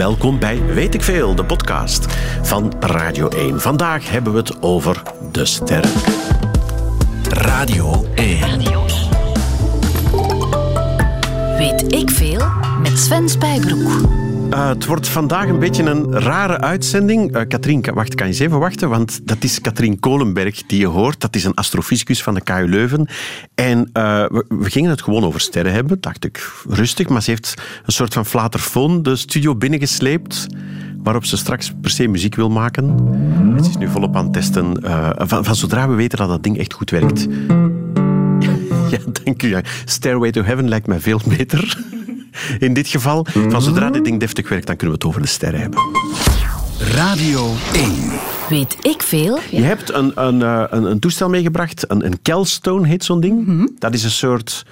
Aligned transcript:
Welkom 0.00 0.38
bij 0.38 0.64
Weet 0.64 0.94
ik 0.94 1.02
Veel, 1.02 1.34
de 1.34 1.44
podcast 1.44 2.06
van 2.42 2.72
Radio 2.78 3.28
1. 3.28 3.60
Vandaag 3.60 4.10
hebben 4.10 4.32
we 4.32 4.38
het 4.38 4.62
over 4.62 5.02
de 5.32 5.44
sterren. 5.44 5.90
Radio 7.28 8.06
1. 8.14 8.62
Weet 11.58 11.92
ik 11.94 12.10
veel 12.10 12.46
met 12.82 12.98
Sven 12.98 13.28
Spijbroek. 13.28 14.29
Uh, 14.50 14.68
het 14.68 14.86
wordt 14.86 15.08
vandaag 15.08 15.48
een 15.48 15.58
beetje 15.58 15.82
een 15.82 16.12
rare 16.12 16.60
uitzending. 16.60 17.36
Uh, 17.36 17.42
Katrien, 17.48 17.84
wacht, 17.94 18.14
kan 18.14 18.26
je 18.26 18.32
eens 18.32 18.42
even 18.42 18.58
wachten? 18.58 18.88
Want 18.88 19.26
dat 19.26 19.44
is 19.44 19.60
Katrien 19.60 19.98
Kolenberg 19.98 20.66
die 20.66 20.78
je 20.78 20.86
hoort. 20.86 21.20
Dat 21.20 21.34
is 21.34 21.44
een 21.44 21.54
astrofysicus 21.54 22.22
van 22.22 22.34
de 22.34 22.40
KU 22.40 22.68
Leuven. 22.68 23.08
En 23.54 23.78
uh, 23.78 24.24
we, 24.48 24.70
gingen 24.70 24.90
het 24.90 25.02
gewoon 25.02 25.24
over 25.24 25.40
sterren 25.40 25.72
hebben, 25.72 26.00
dacht 26.00 26.24
ik. 26.24 26.52
Rustig, 26.68 27.08
maar 27.08 27.22
ze 27.22 27.30
heeft 27.30 27.54
een 27.86 27.92
soort 27.92 28.12
van 28.12 28.26
flaterfoon 28.26 29.02
de 29.02 29.16
studio 29.16 29.54
binnengesleept 29.54 30.46
waarop 31.02 31.24
ze 31.24 31.36
straks 31.36 31.72
per 31.80 31.90
se 31.90 32.08
muziek 32.08 32.34
wil 32.34 32.50
maken. 32.50 32.96
Het 33.56 33.66
is 33.66 33.76
nu 33.76 33.88
volop 33.88 34.16
aan 34.16 34.24
het 34.24 34.32
testen. 34.32 34.82
Van, 35.16 35.44
van, 35.44 35.54
zodra 35.54 35.88
we 35.88 35.94
weten 35.94 36.18
dat 36.18 36.28
dat 36.28 36.42
ding 36.42 36.58
echt 36.58 36.72
goed 36.72 36.90
werkt. 36.90 37.26
Ja, 38.90 38.98
dank 39.24 39.42
u. 39.42 39.56
Stairway 39.84 40.30
to 40.30 40.42
Heaven 40.42 40.68
lijkt 40.68 40.86
mij 40.86 41.00
veel 41.00 41.20
beter 41.28 41.78
in 42.58 42.74
dit 42.74 42.88
geval. 42.88 43.26
Van 43.48 43.62
zodra 43.62 43.90
dit 43.90 44.04
ding 44.04 44.20
deftig 44.20 44.48
werkt, 44.48 44.66
dan 44.66 44.76
kunnen 44.76 44.96
we 44.96 45.02
het 45.02 45.10
over 45.10 45.22
de 45.22 45.32
sterren 45.34 45.60
hebben. 45.60 45.80
Radio 46.78 47.54
1. 47.72 47.92
Weet 48.48 48.76
ik 48.80 49.02
veel? 49.02 49.38
Je 49.50 49.62
hebt 49.62 49.92
een, 49.92 50.12
een, 50.14 50.40
een, 50.40 50.84
een 50.84 50.98
toestel 50.98 51.28
meegebracht, 51.28 51.90
een, 51.90 52.04
een 52.04 52.22
Kelstone 52.22 52.88
heet 52.88 53.04
zo'n 53.04 53.20
ding. 53.20 53.38
Mm 53.38 53.44
-hmm. 53.44 53.70
Dat 53.78 53.94
is 53.94 54.04
een 54.04 54.10
soort 54.10 54.64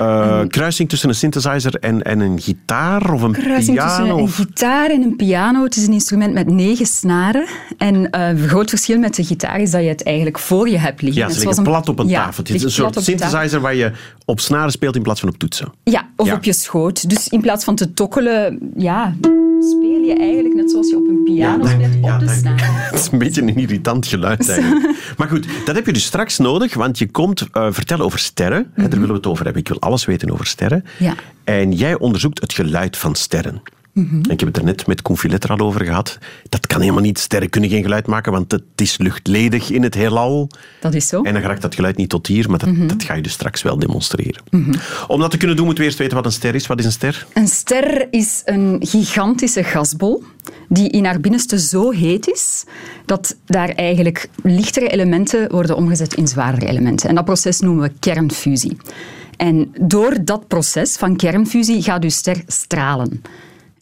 uh, 0.00 0.40
kruising 0.48 0.88
tussen 0.88 1.08
een 1.08 1.14
synthesizer 1.14 1.74
en, 1.74 2.02
en 2.02 2.20
een 2.20 2.40
gitaar 2.40 3.12
of 3.12 3.22
een 3.22 3.32
kruising 3.32 3.76
piano? 3.76 3.96
tussen 3.96 4.18
een 4.18 4.46
gitaar 4.46 4.90
en 4.90 5.02
een 5.02 5.16
piano. 5.16 5.64
Het 5.64 5.76
is 5.76 5.86
een 5.86 5.92
instrument 5.92 6.32
met 6.32 6.50
negen 6.50 6.86
snaren. 6.86 7.46
En 7.78 7.94
uh, 7.94 8.06
het 8.10 8.40
groot 8.40 8.70
verschil 8.70 8.98
met 8.98 9.14
de 9.14 9.24
gitaar 9.24 9.60
is 9.60 9.70
dat 9.70 9.82
je 9.82 9.88
het 9.88 10.02
eigenlijk 10.02 10.38
voor 10.38 10.68
je 10.68 10.78
hebt 10.78 11.02
liggen. 11.02 11.22
Ja, 11.22 11.30
ze 11.30 11.46
liggen 11.46 11.64
plat 11.64 11.88
op 11.88 11.98
een 11.98 12.08
ja, 12.08 12.24
tafel. 12.24 12.42
Het 12.42 12.54
is 12.54 12.62
een 12.62 12.70
soort 12.70 13.02
synthesizer 13.02 13.60
waar 13.60 13.74
je 13.74 13.92
op 14.24 14.40
snaren 14.40 14.70
speelt 14.70 14.96
in 14.96 15.02
plaats 15.02 15.20
van 15.20 15.28
op 15.28 15.38
toetsen. 15.38 15.72
Ja, 15.84 16.08
of 16.16 16.26
ja. 16.26 16.34
op 16.34 16.44
je 16.44 16.52
schoot. 16.52 17.08
Dus 17.08 17.28
in 17.28 17.40
plaats 17.40 17.64
van 17.64 17.74
te 17.74 17.92
tokkelen, 17.92 18.58
ja, 18.76 19.14
speel 19.66 20.00
je 20.00 20.14
eigenlijk 20.18 20.54
net 20.54 20.70
zoals 20.70 20.90
je 20.90 20.96
op 20.96 21.08
een 21.08 21.22
piano 21.24 21.64
ja, 21.64 21.70
speelt 21.70 22.04
ja, 22.04 22.14
op 22.14 22.20
de 22.20 22.28
snaren. 22.28 22.74
Het 22.74 23.00
is 23.00 23.08
een 23.12 23.18
beetje 23.18 23.42
een 23.42 23.56
irritant 23.56 24.06
geluid 24.06 24.48
eigenlijk. 24.50 25.14
maar 25.16 25.28
goed, 25.28 25.46
dat 25.64 25.74
heb 25.74 25.86
je 25.86 25.92
dus 25.92 26.04
straks 26.04 26.38
nodig, 26.38 26.74
want 26.74 26.98
je 26.98 27.10
komt 27.10 27.46
uh, 27.52 27.66
vertellen 27.70 28.04
over 28.04 28.18
sterren. 28.18 28.58
Mm 28.58 28.70
-hmm. 28.74 28.82
Daar 28.82 28.90
willen 28.90 29.08
we 29.08 29.14
het 29.14 29.26
over 29.26 29.44
hebben. 29.44 29.62
Ik 29.62 29.68
wil 29.68 29.80
alles 29.80 30.04
weten 30.04 30.30
over 30.30 30.46
sterren. 30.46 30.84
Ja. 30.98 31.14
En 31.44 31.72
jij 31.72 31.98
onderzoekt 31.98 32.40
het 32.40 32.52
geluid 32.52 32.96
van 32.96 33.14
sterren. 33.14 33.62
Mm 33.96 34.08
-hmm. 34.10 34.30
Ik 34.30 34.40
heb 34.40 34.48
het 34.48 34.56
er 34.56 34.64
net 34.64 34.86
met 34.86 35.02
Confilet 35.02 35.44
er 35.44 35.50
al 35.50 35.58
over 35.58 35.84
gehad. 35.84 36.18
Dat 36.48 36.66
kan 36.66 36.80
helemaal 36.80 37.02
niet. 37.02 37.18
Sterren 37.18 37.50
kunnen 37.50 37.70
geen 37.70 37.82
geluid 37.82 38.06
maken, 38.06 38.32
want 38.32 38.52
het 38.52 38.62
is 38.76 38.98
luchtledig 38.98 39.70
in 39.70 39.82
het 39.82 39.94
heelal. 39.94 40.50
Dat 40.80 40.94
is 40.94 41.08
zo. 41.08 41.22
En 41.22 41.32
dan 41.32 41.42
raakt 41.42 41.62
dat 41.62 41.74
geluid 41.74 41.96
niet 41.96 42.08
tot 42.08 42.26
hier, 42.26 42.50
maar 42.50 42.58
dat, 42.58 42.68
mm 42.68 42.76
-hmm. 42.76 42.86
dat 42.86 43.02
ga 43.02 43.14
je 43.14 43.22
dus 43.22 43.32
straks 43.32 43.62
wel 43.62 43.78
demonstreren. 43.78 44.42
Mm 44.50 44.64
-hmm. 44.64 44.74
Om 45.06 45.20
dat 45.20 45.30
te 45.30 45.36
kunnen 45.36 45.56
doen, 45.56 45.64
moeten 45.64 45.84
we 45.84 45.90
eerst 45.90 46.00
weten 46.00 46.16
wat 46.16 46.26
een 46.26 46.32
ster 46.32 46.54
is. 46.54 46.66
Wat 46.66 46.78
is 46.78 46.84
een 46.84 46.92
ster? 46.92 47.26
Een 47.32 47.48
ster 47.48 48.06
is 48.10 48.42
een 48.44 48.76
gigantische 48.80 49.64
gasbol 49.64 50.24
die 50.68 50.90
in 50.90 51.04
haar 51.04 51.20
binnenste 51.20 51.58
zo 51.58 51.90
heet 51.90 52.28
is 52.28 52.64
dat 53.04 53.36
daar 53.44 53.68
eigenlijk 53.68 54.28
lichtere 54.42 54.88
elementen 54.88 55.50
worden 55.50 55.76
omgezet 55.76 56.14
in 56.14 56.28
zwaardere 56.28 56.66
elementen. 56.66 57.08
En 57.08 57.14
dat 57.14 57.24
proces 57.24 57.60
noemen 57.60 57.82
we 57.82 57.92
kernfusie. 58.00 58.76
En 59.36 59.74
door 59.80 60.16
dat 60.24 60.48
proces 60.48 60.96
van 60.96 61.16
kernfusie 61.16 61.82
gaat 61.82 62.02
uw 62.02 62.10
ster 62.10 62.42
stralen. 62.46 63.22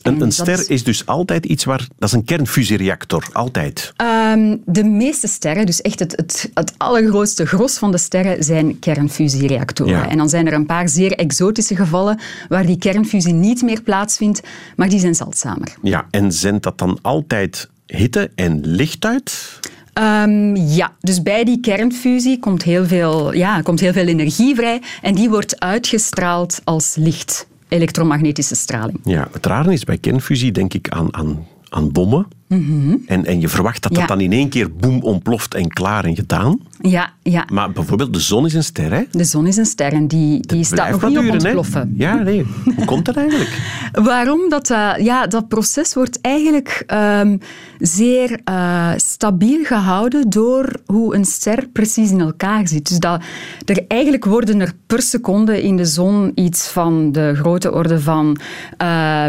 Een, 0.05 0.21
een 0.21 0.33
ster 0.33 0.59
is... 0.59 0.67
is... 0.67 0.85
dus 0.85 1.07
altijd 1.07 1.47
iets 1.47 1.65
waar... 1.65 1.87
Dat 1.99 2.09
is 2.09 2.15
een 2.15 2.25
kernfusiereactor, 2.25 3.29
altijd. 3.33 3.93
Um, 4.33 4.63
de 4.67 4.85
meeste 4.85 5.29
sterren, 5.29 5.67
dus 5.67 5.81
echt 5.81 5.99
het, 5.99 6.17
het, 6.17 6.51
het 6.55 6.75
allergrootste 6.77 7.47
gros 7.47 7.79
van 7.79 7.91
de 7.91 7.99
sterren, 7.99 8.45
zijn 8.45 8.79
kernfusiereactoren. 8.79 9.93
Ja. 9.93 10.09
En 10.09 10.17
dan 10.17 10.29
zijn 10.29 10.47
er 10.47 10.53
een 10.53 10.67
paar 10.67 10.89
zeer 10.89 11.13
exotische 11.13 11.77
gevallen 11.77 12.19
waar 12.49 12.67
die 12.67 12.79
kernfusie 12.79 13.33
niet 13.33 13.63
meer 13.63 13.83
plaatsvindt, 13.83 14.41
maar 14.77 14.89
die 14.89 14.99
zijn 14.99 15.15
zeldzamer. 15.15 15.75
Ja, 15.83 16.07
en 16.11 16.33
zendt 16.33 16.63
dat 16.63 16.79
dan 16.79 16.99
altijd 17.03 17.69
hitte 17.87 18.31
en 18.35 18.61
licht 18.67 19.05
uit? 19.05 19.61
Um, 19.99 20.57
ja, 20.57 20.93
dus 21.01 21.23
bij 21.23 21.45
die 21.45 21.61
kernfusie 21.61 22.39
komt 22.39 22.63
heel, 22.63 22.87
veel, 22.87 23.33
ja, 23.33 23.61
komt 23.61 23.81
heel 23.81 23.93
veel 23.93 24.07
energie 24.07 24.55
vrij 24.55 24.83
en 25.03 25.15
die 25.15 25.29
wordt 25.29 25.61
uitgestraald 25.61 26.61
als 26.65 26.95
licht 26.99 27.47
elektromagnetische 27.75 28.55
straling. 28.55 29.01
Ja, 29.05 29.29
het 29.33 29.47
rare 29.47 29.73
is 29.73 29.85
bij 29.85 29.99
kernfusie 29.99 30.53
denk 30.53 30.75
ik 30.75 30.89
aan, 30.89 31.15
aan, 31.15 31.47
aan 31.69 31.93
bommen. 31.93 32.27
Mm 32.55 32.67
-hmm. 32.67 33.03
en, 33.07 33.25
en 33.25 33.41
je 33.41 33.49
verwacht 33.49 33.83
dat 33.83 33.95
dat 33.95 34.09
dan 34.09 34.21
in 34.21 34.33
één 34.33 34.49
keer 34.49 34.73
boem 34.73 35.03
ontploft 35.03 35.55
en 35.55 35.69
klaar 35.69 36.05
en 36.05 36.15
gedaan. 36.15 36.59
Ja, 36.81 37.13
ja. 37.23 37.47
Maar 37.53 37.73
bijvoorbeeld 37.73 38.13
de 38.13 38.21
zon 38.21 38.47
is 38.47 38.55
een 38.55 38.65
ster, 38.65 38.93
hè? 38.93 39.03
De 39.11 39.25
zon 39.25 39.47
is 39.47 39.57
een 39.57 39.67
ster 39.67 39.93
en 39.93 40.07
die, 40.07 40.47
die 40.47 40.65
staat 40.65 40.91
nog 40.91 41.03
niet 41.03 41.15
duren, 41.15 41.35
op 41.35 41.43
ontploffen. 41.43 41.95
Hè? 41.99 42.05
Ja, 42.05 42.15
nee. 42.15 42.47
Hoe 42.77 42.85
komt 42.85 43.05
dat 43.05 43.17
eigenlijk? 43.17 43.59
Waarom? 43.93 44.49
Dat, 44.49 44.71
uh, 44.71 44.93
ja, 44.99 45.27
dat 45.27 45.49
proces 45.49 45.95
wordt 45.95 46.19
eigenlijk 46.21 46.85
um, 47.21 47.39
zeer 47.79 48.41
uh, 48.49 48.93
stabiel 48.97 49.65
gehouden 49.65 50.31
door 50.31 50.73
hoe 50.87 51.15
een 51.15 51.25
ster 51.25 51.69
precies 51.73 52.11
in 52.11 52.21
elkaar 52.21 52.69
zit. 52.69 52.89
Dus 52.89 52.99
dat, 52.99 53.23
er, 53.65 53.85
eigenlijk 53.89 54.25
worden 54.25 54.61
er 54.61 54.73
per 54.87 55.03
seconde 55.03 55.63
in 55.63 55.77
de 55.77 55.85
zon 55.85 56.33
iets 56.35 56.69
van 56.69 57.13
de 57.13 57.33
grote 57.35 57.73
orde 57.73 58.01
van 58.01 58.39
uh, 58.83 59.27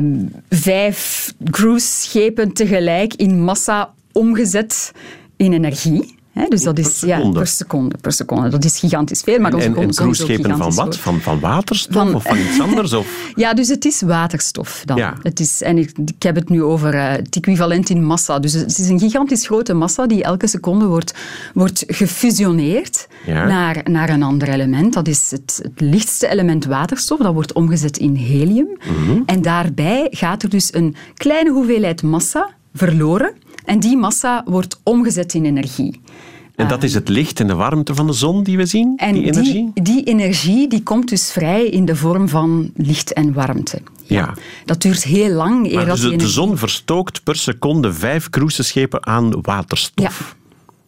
vijf 0.49 1.33
cruiseschepen 1.49 2.53
tegelijk 2.53 3.13
in 3.15 3.43
massa 3.43 3.93
omgezet 4.11 4.91
in 5.37 5.53
energie. 5.53 6.15
He, 6.35 6.47
dus 6.47 6.63
dat 6.63 6.79
is 6.79 6.85
per 6.85 6.93
seconde. 6.93 7.25
Ja, 7.25 7.39
per 7.39 7.47
seconde, 7.47 7.97
per 8.01 8.11
seconde. 8.11 8.49
Dat 8.49 8.63
is 8.63 8.79
gigantisch 8.79 9.21
veel. 9.21 9.39
Maar 9.39 9.53
en, 9.53 9.75
en 9.75 9.93
cruiseschepen 9.93 10.57
van 10.57 10.73
wat? 10.73 10.97
Van, 10.97 11.21
van 11.21 11.39
waterstof 11.39 11.93
van, 11.93 12.15
of 12.15 12.23
van 12.23 12.37
iets 12.37 12.59
anders? 12.59 12.93
Of? 12.93 13.07
ja, 13.35 13.53
dus 13.53 13.67
het 13.67 13.85
is 13.85 14.01
waterstof 14.01 14.81
dan. 14.85 14.97
Ja. 14.97 15.13
Het 15.21 15.39
is, 15.39 15.61
en 15.61 15.77
ik, 15.77 15.91
ik 16.05 16.23
heb 16.23 16.35
het 16.35 16.49
nu 16.49 16.63
over 16.63 16.93
uh, 16.93 17.11
het 17.11 17.35
equivalent 17.35 17.89
in 17.89 18.03
massa. 18.03 18.39
Dus 18.39 18.53
het 18.53 18.77
is 18.77 18.89
een 18.89 18.99
gigantisch 18.99 19.45
grote 19.45 19.73
massa 19.73 20.07
die 20.07 20.23
elke 20.23 20.47
seconde 20.47 20.85
wordt, 20.85 21.13
wordt 21.53 21.83
gefusioneerd 21.87 23.07
ja. 23.25 23.45
naar, 23.45 23.81
naar 23.89 24.09
een 24.09 24.23
ander 24.23 24.49
element. 24.49 24.93
Dat 24.93 25.07
is 25.07 25.31
het, 25.31 25.59
het 25.61 25.79
lichtste 25.81 26.27
element 26.27 26.65
waterstof. 26.65 27.19
Dat 27.19 27.33
wordt 27.33 27.53
omgezet 27.53 27.97
in 27.97 28.15
helium. 28.15 28.67
Mm 28.67 29.05
-hmm. 29.05 29.23
En 29.25 29.41
daarbij 29.41 30.07
gaat 30.09 30.43
er 30.43 30.49
dus 30.49 30.73
een 30.73 30.95
kleine 31.13 31.51
hoeveelheid 31.51 32.03
massa 32.03 32.55
verloren. 32.75 33.33
En 33.65 33.79
die 33.79 33.97
massa 33.97 34.43
wordt 34.45 34.79
omgezet 34.83 35.33
in 35.33 35.45
energie. 35.45 36.01
En 36.55 36.67
dat 36.67 36.83
is 36.83 36.93
het 36.93 37.09
licht 37.09 37.39
en 37.39 37.47
de 37.47 37.55
warmte 37.55 37.95
van 37.95 38.07
de 38.07 38.13
zon 38.13 38.43
die 38.43 38.57
we 38.57 38.65
zien, 38.65 38.93
en 38.97 39.13
die 39.13 39.23
energie? 39.23 39.71
Die, 39.73 39.83
die 39.83 40.03
energie 40.03 40.67
die 40.67 40.83
komt 40.83 41.09
dus 41.09 41.31
vrij 41.31 41.65
in 41.65 41.85
de 41.85 41.95
vorm 41.95 42.29
van 42.29 42.71
licht 42.75 43.13
en 43.13 43.33
warmte. 43.33 43.81
Ja. 44.03 44.15
ja. 44.15 44.33
Dat 44.65 44.81
duurt 44.81 45.03
heel 45.03 45.29
lang. 45.29 45.73
Maar 45.73 45.85
dus 45.85 46.01
de, 46.01 46.15
de 46.15 46.27
zon 46.27 46.57
verstookt 46.57 47.23
per 47.23 47.35
seconde 47.35 47.93
vijf 47.93 48.29
cruiseschepen 48.29 49.05
aan 49.05 49.41
waterstof. 49.41 50.35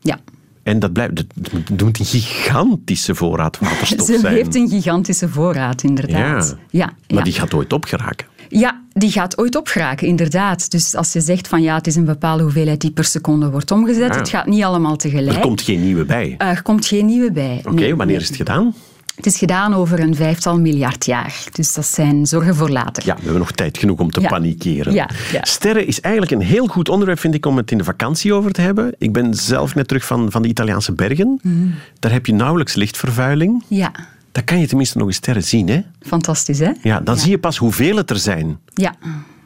Ja. 0.02 0.20
ja. 0.26 0.37
En 0.68 0.80
dat, 0.80 0.94
blijft, 0.94 1.16
dat 1.16 1.82
moet 1.82 2.00
een 2.00 2.06
gigantische 2.06 3.16
voorraad 3.16 3.60
waterstof 3.60 4.06
Ze 4.08 4.20
zijn. 4.20 4.20
Ze 4.20 4.28
heeft 4.28 4.56
een 4.56 4.70
gigantische 4.70 5.30
voorraad, 5.30 5.84
inderdaad. 5.84 6.56
Ja. 6.70 6.94
ja 7.08 7.14
maar 7.16 7.24
die 7.24 7.34
gaat 7.34 7.54
ooit 7.54 7.74
opgeraken. 7.74 8.28
Ja, 8.50 8.82
die 8.94 9.12
gaat 9.12 9.38
ooit 9.38 9.56
opgeraken, 9.56 10.08
inderdaad. 10.08 10.72
Dus 10.72 10.96
als 10.96 11.14
je 11.14 11.22
zegt 11.22 11.48
van 11.48 11.62
ja, 11.62 11.76
het 11.76 11.88
is 11.88 11.96
een 11.96 12.06
bepaalde 12.06 12.44
hoeveelheid 12.44 12.82
die 12.82 12.92
per 12.92 13.04
seconde 13.04 13.50
wordt 13.50 13.72
omgezet, 13.72 14.14
ja. 14.14 14.20
het 14.20 14.30
gaat 14.30 14.46
niet 14.46 14.64
allemaal 14.64 14.96
tegelijk. 14.96 15.36
Er 15.36 15.42
komt 15.42 15.62
geen 15.62 15.84
nieuwe 15.84 16.06
bij. 16.06 16.36
Uh, 16.38 16.48
er 16.48 16.62
komt 16.62 16.86
geen 16.86 17.06
nieuwe 17.06 17.32
bij. 17.32 17.58
Oké, 17.58 17.70
okay, 17.70 17.82
nee, 17.82 17.96
wanneer 17.96 18.16
nee. 18.16 18.24
is 18.24 18.28
het 18.28 18.38
gedaan? 18.38 18.74
Het 19.18 19.26
is 19.26 19.38
gedaan 19.38 19.74
over 19.74 20.00
een 20.00 20.16
vijftal 20.16 20.60
miljard 20.60 21.06
jaar. 21.06 21.44
Dus 21.52 21.74
dat 21.74 21.86
zijn 21.86 22.26
zorgen 22.26 22.56
voor 22.56 22.70
later. 22.70 23.06
Ja, 23.06 23.16
we 23.16 23.22
hebben 23.22 23.40
nog 23.40 23.52
tijd 23.52 23.78
genoeg 23.78 24.00
om 24.00 24.12
te 24.12 24.22
ja. 24.22 24.28
panikeren. 24.28 24.94
Ja, 24.94 25.10
ja. 25.32 25.44
Sterren 25.44 25.88
is 25.88 26.02
eigenlijk 26.02 26.34
een 26.34 26.48
heel 26.48 26.68
goed 26.68 26.90
onderwerp, 26.90 27.20
vind 27.20 27.34
ik, 27.34 27.46
om 27.46 27.58
het 27.58 27.72
in 27.72 27.78
de 27.78 27.84
vakantie 27.84 28.34
over 28.34 28.52
te 28.52 28.62
hebben. 28.62 28.96
Ik 28.98 29.14
ben 29.14 29.34
zelf 29.34 29.76
net 29.76 29.88
terug 29.88 30.06
van, 30.06 30.32
van 30.32 30.42
de 30.42 30.48
Italiaanse 30.48 30.94
bergen. 30.94 31.40
Mm. 31.42 31.74
Daar 32.00 32.12
heb 32.12 32.26
je 32.26 32.34
nauwelijks 32.34 32.76
lichtvervuiling. 32.76 33.64
Ja. 33.68 33.92
Dan 34.32 34.44
kan 34.44 34.60
je 34.60 34.68
tenminste 34.68 34.98
nog 34.98 35.08
eens 35.08 35.16
sterren 35.16 35.44
zien, 35.44 35.68
hè? 35.70 35.82
Fantastisch, 36.02 36.60
hè? 36.60 36.72
Ja, 36.82 37.00
dan 37.00 37.18
zie 37.18 37.30
je 37.30 37.40
pas 37.40 37.58
hoeveel 37.58 37.96
het 37.96 38.10
er 38.10 38.20
zijn. 38.20 38.60
Ja. 38.74 38.96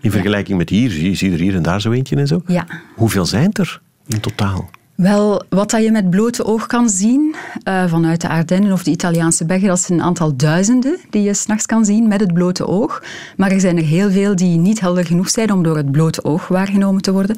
In 0.01 0.11
vergelijking 0.11 0.57
met 0.57 0.69
hier, 0.69 0.91
je, 0.91 1.15
zie 1.15 1.31
er 1.31 1.39
hier 1.39 1.55
en 1.55 1.61
daar 1.61 1.81
zo 1.81 1.91
eentje 1.91 2.15
en 2.15 2.27
zo. 2.27 2.41
Ja. 2.45 2.65
Hoeveel 2.95 3.25
zijn 3.25 3.49
er 3.51 3.81
in 4.07 4.19
totaal? 4.19 4.69
Wel, 5.01 5.43
wat 5.49 5.69
dat 5.69 5.83
je 5.83 5.91
met 5.91 6.09
blote 6.09 6.45
oog 6.45 6.65
kan 6.65 6.89
zien 6.89 7.35
uh, 7.67 7.87
vanuit 7.87 8.21
de 8.21 8.27
Ardennen 8.27 8.71
of 8.71 8.83
de 8.83 8.91
Italiaanse 8.91 9.45
bergen, 9.45 9.67
dat 9.67 9.79
zijn 9.79 9.99
een 9.99 10.05
aantal 10.05 10.35
duizenden 10.35 10.97
die 11.09 11.21
je 11.21 11.33
s'nachts 11.33 11.65
kan 11.65 11.85
zien 11.85 12.07
met 12.07 12.19
het 12.19 12.33
blote 12.33 12.67
oog. 12.67 13.03
Maar 13.37 13.51
er 13.51 13.59
zijn 13.59 13.77
er 13.77 13.83
heel 13.83 14.11
veel 14.11 14.35
die 14.35 14.57
niet 14.57 14.79
helder 14.79 15.05
genoeg 15.05 15.29
zijn 15.29 15.51
om 15.51 15.63
door 15.63 15.77
het 15.77 15.91
blote 15.91 16.23
oog 16.23 16.47
waargenomen 16.47 17.01
te 17.01 17.11
worden. 17.11 17.37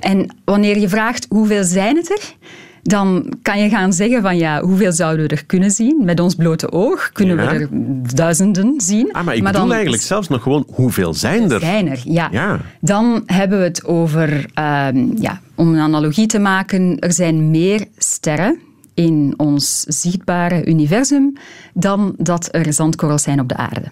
En 0.00 0.36
wanneer 0.44 0.78
je 0.78 0.88
vraagt 0.88 1.26
hoeveel 1.28 1.64
zijn 1.64 1.96
het 1.96 2.10
er, 2.10 2.34
dan 2.82 3.32
kan 3.42 3.58
je 3.58 3.68
gaan 3.68 3.92
zeggen 3.92 4.22
van 4.22 4.36
ja, 4.36 4.60
hoeveel 4.60 4.92
zouden 4.92 5.28
we 5.28 5.34
er 5.34 5.46
kunnen 5.46 5.70
zien? 5.70 6.04
Met 6.04 6.20
ons 6.20 6.34
blote 6.34 6.72
oog 6.72 7.10
kunnen 7.12 7.36
we 7.36 7.42
er 7.42 7.68
duizenden 8.14 8.80
zien. 8.80 9.12
Ah, 9.12 9.24
maar 9.24 9.36
ik 9.36 9.44
bedoel 9.44 9.72
eigenlijk 9.72 10.02
zelfs 10.02 10.28
nog 10.28 10.42
gewoon 10.42 10.66
hoeveel 10.74 11.14
zijn 11.14 11.50
er? 11.50 11.60
Zijn 11.60 11.90
er, 11.90 12.00
ja. 12.04 12.28
ja. 12.32 12.60
Dan 12.80 13.22
hebben 13.26 13.58
we 13.58 13.64
het 13.64 13.84
over, 13.84 14.46
ehm, 14.54 15.06
ja, 15.16 15.40
om 15.54 15.74
een 15.74 15.80
analogie 15.80 16.26
te 16.26 16.38
maken, 16.38 16.98
er 16.98 17.12
zijn 17.12 17.50
meer 17.50 17.84
sterren 17.96 18.58
in 18.94 19.34
ons 19.36 19.80
zichtbare 19.80 20.64
universum 20.64 21.36
dan 21.74 22.14
dat 22.16 22.48
er 22.50 22.72
zandkorrels 22.72 23.22
zijn 23.22 23.40
op 23.40 23.48
de 23.48 23.56
aarde. 23.56 23.84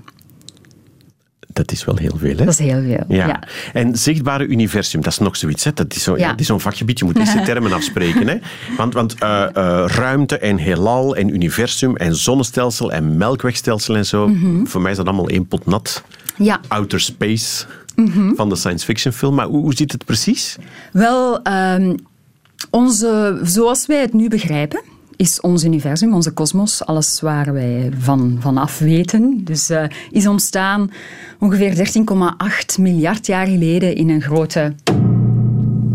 Dat 1.61 1.73
is 1.73 1.85
wel 1.85 1.97
heel 1.97 2.17
veel, 2.17 2.37
hè? 2.37 2.45
Dat 2.45 2.49
is 2.49 2.59
heel 2.59 2.83
veel, 2.83 3.05
ja. 3.09 3.43
En 3.73 3.97
zichtbare 3.97 4.47
universum, 4.47 5.01
dat 5.01 5.13
is 5.13 5.19
nog 5.19 5.37
zoiets. 5.37 5.65
Hè? 5.65 5.73
Dat 5.73 5.95
is 5.95 6.03
zo'n 6.03 6.19
ja. 6.19 6.35
zo 6.43 6.59
vakgebied, 6.59 6.99
je 6.99 7.05
moet 7.05 7.15
deze 7.15 7.43
termen 7.51 7.73
afspreken. 7.73 8.29
Hè? 8.29 8.37
Want, 8.77 8.95
want 8.95 9.15
uh, 9.23 9.47
uh, 9.57 9.85
ruimte 9.87 10.39
en 10.39 10.57
heelal 10.57 11.17
en 11.17 11.35
universum 11.35 11.97
en 11.97 12.17
zonnestelsel 12.17 12.93
en 12.93 13.17
melkwegstelsel 13.17 13.97
en 13.97 14.07
zo, 14.07 14.29
mhm. 14.29 14.65
voor 14.65 14.81
mij 14.81 14.91
is 14.91 14.97
dat 14.97 15.07
allemaal 15.07 15.29
één 15.29 15.47
pot 15.47 15.67
nat. 15.67 16.03
Ja. 16.37 16.61
Outer 16.69 17.01
space 17.01 17.65
mhm. 17.95 18.35
van 18.35 18.49
de 18.49 18.57
science 18.57 18.85
fiction 18.85 19.13
film. 19.13 19.35
Maar 19.35 19.47
hoe, 19.47 19.61
hoe 19.61 19.75
zit 19.75 19.93
het 19.93 20.05
precies? 20.05 20.57
Wel, 20.93 21.41
um, 21.47 21.95
onze, 22.71 23.41
zoals 23.43 23.87
wij 23.87 24.01
het 24.01 24.13
nu 24.13 24.29
begrijpen, 24.29 24.83
is 25.21 25.41
ons 25.41 25.65
universum, 25.65 26.15
onze 26.15 26.31
kosmos, 26.31 26.85
alles 26.85 27.21
waar 27.21 27.53
wij 27.53 27.91
van, 27.99 28.37
vanaf 28.41 28.79
weten, 28.79 29.45
dus, 29.45 29.71
uh, 29.71 29.83
is 30.11 30.27
ontstaan 30.27 30.91
ongeveer 31.39 31.75
13,8 31.75 32.79
miljard 32.79 33.27
jaar 33.27 33.47
geleden 33.47 33.95
in 33.95 34.11
een 34.11 34.23
grote 34.23 34.75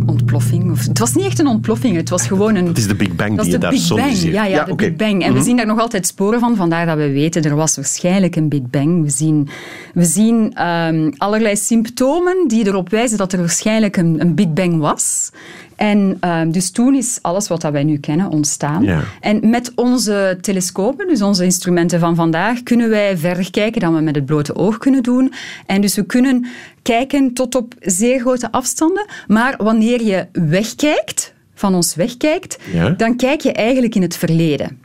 ontploffing. 0.05 0.71
Of, 0.71 0.85
het 0.87 0.99
was 0.99 1.13
niet 1.13 1.25
echt 1.25 1.39
een 1.39 1.47
ontploffing, 1.47 1.95
het 1.95 2.09
was 2.09 2.27
gewoon 2.27 2.55
een... 2.55 2.67
Het 2.67 2.77
is 2.77 2.87
de 2.87 2.95
Big 2.95 3.15
Bang 3.15 3.41
die 3.41 3.51
je 3.51 3.57
daar 3.57 3.73
soms 3.73 4.19
ziet. 4.19 4.31
Ja, 4.31 4.45
ja, 4.45 4.63
de 4.63 4.75
Big 4.75 4.95
Bang. 4.95 5.23
En 5.23 5.29
we 5.29 5.35
mhm. 5.35 5.43
zien 5.43 5.57
daar 5.57 5.65
nog 5.65 5.79
altijd 5.79 6.07
sporen 6.07 6.39
van, 6.39 6.55
vandaar 6.55 6.85
dat 6.85 6.97
we 6.97 7.11
weten, 7.11 7.43
er 7.43 7.55
was 7.55 7.75
waarschijnlijk 7.75 8.35
een 8.35 8.49
Big 8.49 8.69
Bang. 8.69 9.03
We 9.03 9.09
zien, 9.09 9.47
we 9.93 10.03
zien 10.03 10.65
um, 10.67 11.13
allerlei 11.17 11.55
symptomen 11.55 12.47
die 12.47 12.67
erop 12.67 12.89
wijzen 12.89 13.17
dat 13.17 13.33
er 13.33 13.39
waarschijnlijk 13.39 13.97
een, 13.97 14.21
een 14.21 14.35
Big 14.35 14.53
Bang 14.53 14.79
was. 14.79 15.31
En 15.75 16.17
uh, 16.21 16.41
dus 16.47 16.71
toen 16.71 16.95
is 16.95 17.19
alles 17.21 17.47
wat 17.47 17.63
wij 17.63 17.83
nu 17.83 17.97
kennen 17.97 18.29
ontstaan. 18.29 18.83
Ja. 18.83 19.03
En 19.21 19.49
met 19.49 19.71
onze 19.75 20.37
telescopen, 20.41 21.07
dus 21.07 21.21
onze 21.21 21.43
instrumenten 21.43 21.99
van 21.99 22.15
vandaag, 22.15 22.63
kunnen 22.63 22.89
wij 22.89 23.17
verder 23.17 23.51
kijken 23.51 23.81
dan 23.81 23.95
we 23.95 24.01
met 24.01 24.15
het 24.15 24.25
blote 24.25 24.55
oog 24.55 24.77
kunnen 24.77 25.03
doen. 25.03 25.33
En 25.65 25.81
dus 25.81 25.95
we 25.95 26.05
kunnen 26.05 26.45
kijken 26.81 27.33
tot 27.33 27.55
op 27.55 27.73
zeer 27.79 28.19
grote 28.19 28.51
afstanden. 28.51 29.05
Maar 29.27 29.55
wanneer 29.57 30.03
je 30.03 30.27
wegkijkt, 30.31 31.33
van 31.53 31.75
ons 31.75 31.95
wegkijkt, 31.95 32.57
ja. 32.73 32.89
dan 32.89 33.15
kijk 33.15 33.41
je 33.41 33.51
eigenlijk 33.51 33.95
in 33.95 34.01
het 34.01 34.17
verleden. 34.17 34.79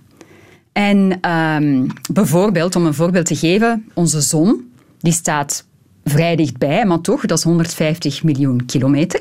En 0.72 1.30
um, 1.30 1.86
bijvoorbeeld, 2.12 2.76
om 2.76 2.86
een 2.86 2.94
voorbeeld 2.94 3.26
te 3.26 3.36
geven, 3.36 3.84
onze 3.94 4.20
zon, 4.20 4.70
die 4.98 5.12
staat 5.12 5.66
vrij 6.04 6.36
dichtbij, 6.36 6.84
maar 6.86 7.00
toch, 7.00 7.26
dat 7.26 7.38
is 7.38 7.44
150 7.44 8.22
miljoen 8.22 8.66
kilometer. 8.66 9.20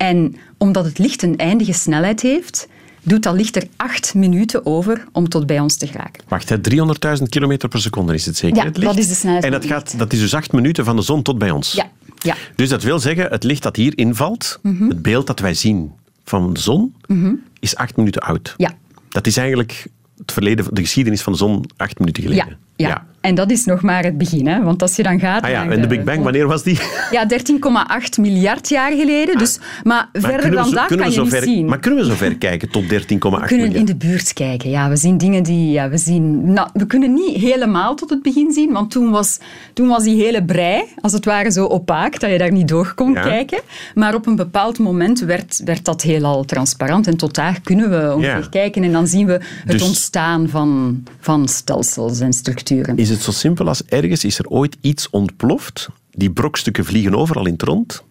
En 0.00 0.36
omdat 0.58 0.84
het 0.84 0.98
licht 0.98 1.22
een 1.22 1.36
eindige 1.36 1.72
snelheid 1.72 2.20
heeft, 2.20 2.68
doet 3.02 3.22
dat 3.22 3.34
licht 3.34 3.56
er 3.56 3.66
acht 3.76 4.14
minuten 4.14 4.66
over 4.66 5.04
om 5.12 5.28
tot 5.28 5.46
bij 5.46 5.60
ons 5.60 5.76
te 5.76 5.86
geraken. 5.86 6.24
Wacht, 6.28 6.50
300.000 6.50 7.22
kilometer 7.28 7.68
per 7.68 7.80
seconde 7.80 8.14
is 8.14 8.26
het 8.26 8.36
zeker? 8.36 8.56
Ja, 8.56 8.64
het 8.64 8.76
licht? 8.76 8.90
dat 8.90 8.98
is 8.98 9.08
de 9.08 9.14
snelheid. 9.14 9.44
En 9.44 9.50
dat, 9.50 9.64
gaat, 9.64 9.98
dat 9.98 10.12
is 10.12 10.18
dus 10.18 10.34
acht 10.34 10.52
minuten 10.52 10.84
van 10.84 10.96
de 10.96 11.02
zon 11.02 11.22
tot 11.22 11.38
bij 11.38 11.50
ons? 11.50 11.72
Ja. 11.72 11.90
ja. 12.18 12.36
Dus 12.54 12.68
dat 12.68 12.82
wil 12.82 12.98
zeggen, 12.98 13.30
het 13.30 13.44
licht 13.44 13.62
dat 13.62 13.76
hier 13.76 13.98
invalt, 13.98 14.58
mhm. 14.62 14.88
het 14.88 15.02
beeld 15.02 15.26
dat 15.26 15.40
wij 15.40 15.54
zien 15.54 15.92
van 16.24 16.52
de 16.52 16.60
zon, 16.60 16.94
mhm. 17.06 17.34
is 17.58 17.76
acht 17.76 17.96
minuten 17.96 18.22
oud. 18.22 18.54
Ja. 18.56 18.70
Dat 19.08 19.26
is 19.26 19.36
eigenlijk 19.36 19.86
het 20.18 20.32
verleden, 20.32 20.66
de 20.74 20.82
geschiedenis 20.82 21.22
van 21.22 21.32
de 21.32 21.38
zon 21.38 21.64
acht 21.76 21.98
minuten 21.98 22.22
geleden. 22.22 22.58
Ja, 22.76 22.88
ja. 22.88 23.06
En 23.20 23.34
dat 23.34 23.50
is 23.50 23.64
nog 23.64 23.82
maar 23.82 24.04
het 24.04 24.18
begin. 24.18 24.46
Hè? 24.46 24.62
Want 24.62 24.82
als 24.82 24.96
je 24.96 25.02
dan 25.02 25.18
gaat... 25.18 25.42
Ah 25.42 25.50
ja, 25.50 25.68
en 25.68 25.80
de, 25.80 25.86
Big 25.86 26.04
Bang, 26.04 26.22
wanneer 26.22 26.46
was 26.46 26.62
die? 26.62 26.78
Ja, 27.10 27.26
13,8 27.28 28.20
miljard 28.20 28.68
jaar 28.68 28.92
geleden. 28.92 29.38
Dus, 29.38 29.58
maar, 29.82 30.08
verder 30.12 30.50
dan 30.50 30.70
dat 30.70 30.86
kan 30.96 31.10
je 31.10 31.20
niet 31.20 31.42
zien. 31.42 31.66
Maar 31.66 31.78
kunnen 31.78 32.00
we 32.00 32.10
zo 32.10 32.14
ver 32.14 32.36
kijken 32.36 32.70
tot 32.70 32.82
13,8 32.82 32.88
miljard? 32.88 33.40
We 33.40 33.46
kunnen 33.46 33.74
in 33.74 33.84
de 33.84 33.96
buurt 33.96 34.32
kijken. 34.32 34.70
Ja, 34.70 34.88
we 34.88 34.96
zien 34.96 35.18
dingen 35.18 35.42
die... 35.42 35.70
Ja, 35.70 35.88
we, 35.88 35.98
zien, 35.98 36.52
nou, 36.52 36.68
we 36.72 36.86
kunnen 36.86 37.14
niet 37.14 37.36
helemaal 37.36 37.94
tot 37.94 38.10
het 38.10 38.22
begin 38.22 38.52
zien, 38.52 38.72
want 38.72 38.90
toen 38.90 39.10
was, 39.10 39.38
toen 39.72 39.88
was 39.88 40.04
die 40.04 40.22
hele 40.22 40.44
brei, 40.44 40.82
als 41.00 41.12
het 41.12 41.24
ware, 41.24 41.50
zo 41.50 41.66
opaak, 41.66 42.20
dat 42.20 42.30
je 42.30 42.38
daar 42.38 42.52
niet 42.52 42.68
door 42.68 42.92
kon 42.94 43.14
kijken. 43.14 43.60
Maar 43.94 44.14
op 44.14 44.26
een 44.26 44.36
bepaald 44.36 44.78
moment 44.78 45.20
werd, 45.20 45.60
werd 45.64 45.84
dat 45.84 46.02
heelal 46.02 46.44
transparant. 46.44 47.06
En 47.06 47.16
tot 47.16 47.34
daar 47.34 47.60
kunnen 47.62 47.90
we 47.90 48.14
ongeveer 48.14 48.48
kijken. 48.48 48.82
En 48.82 48.92
dan 48.92 49.06
zien 49.06 49.26
we 49.26 49.32
het 49.32 49.42
dus- 49.66 49.82
ontstaan 49.82 50.48
van, 50.48 51.02
van 51.20 51.48
stelsels 51.48 52.20
en 52.20 52.32
structuren 52.32 52.96
is 53.09 53.09
het 53.10 53.22
zo 53.22 53.30
simpel 53.30 53.68
als 53.68 53.84
ergens 53.84 54.24
is 54.24 54.38
er 54.38 54.46
ooit 54.46 54.76
iets 54.80 55.10
ontploft. 55.10 55.88
Die 56.10 56.30
brokstukken 56.30 56.84
vliegen 56.84 57.14
overal 57.14 57.46
in 57.46 57.52
het 57.52 57.62
rond. 57.62 58.04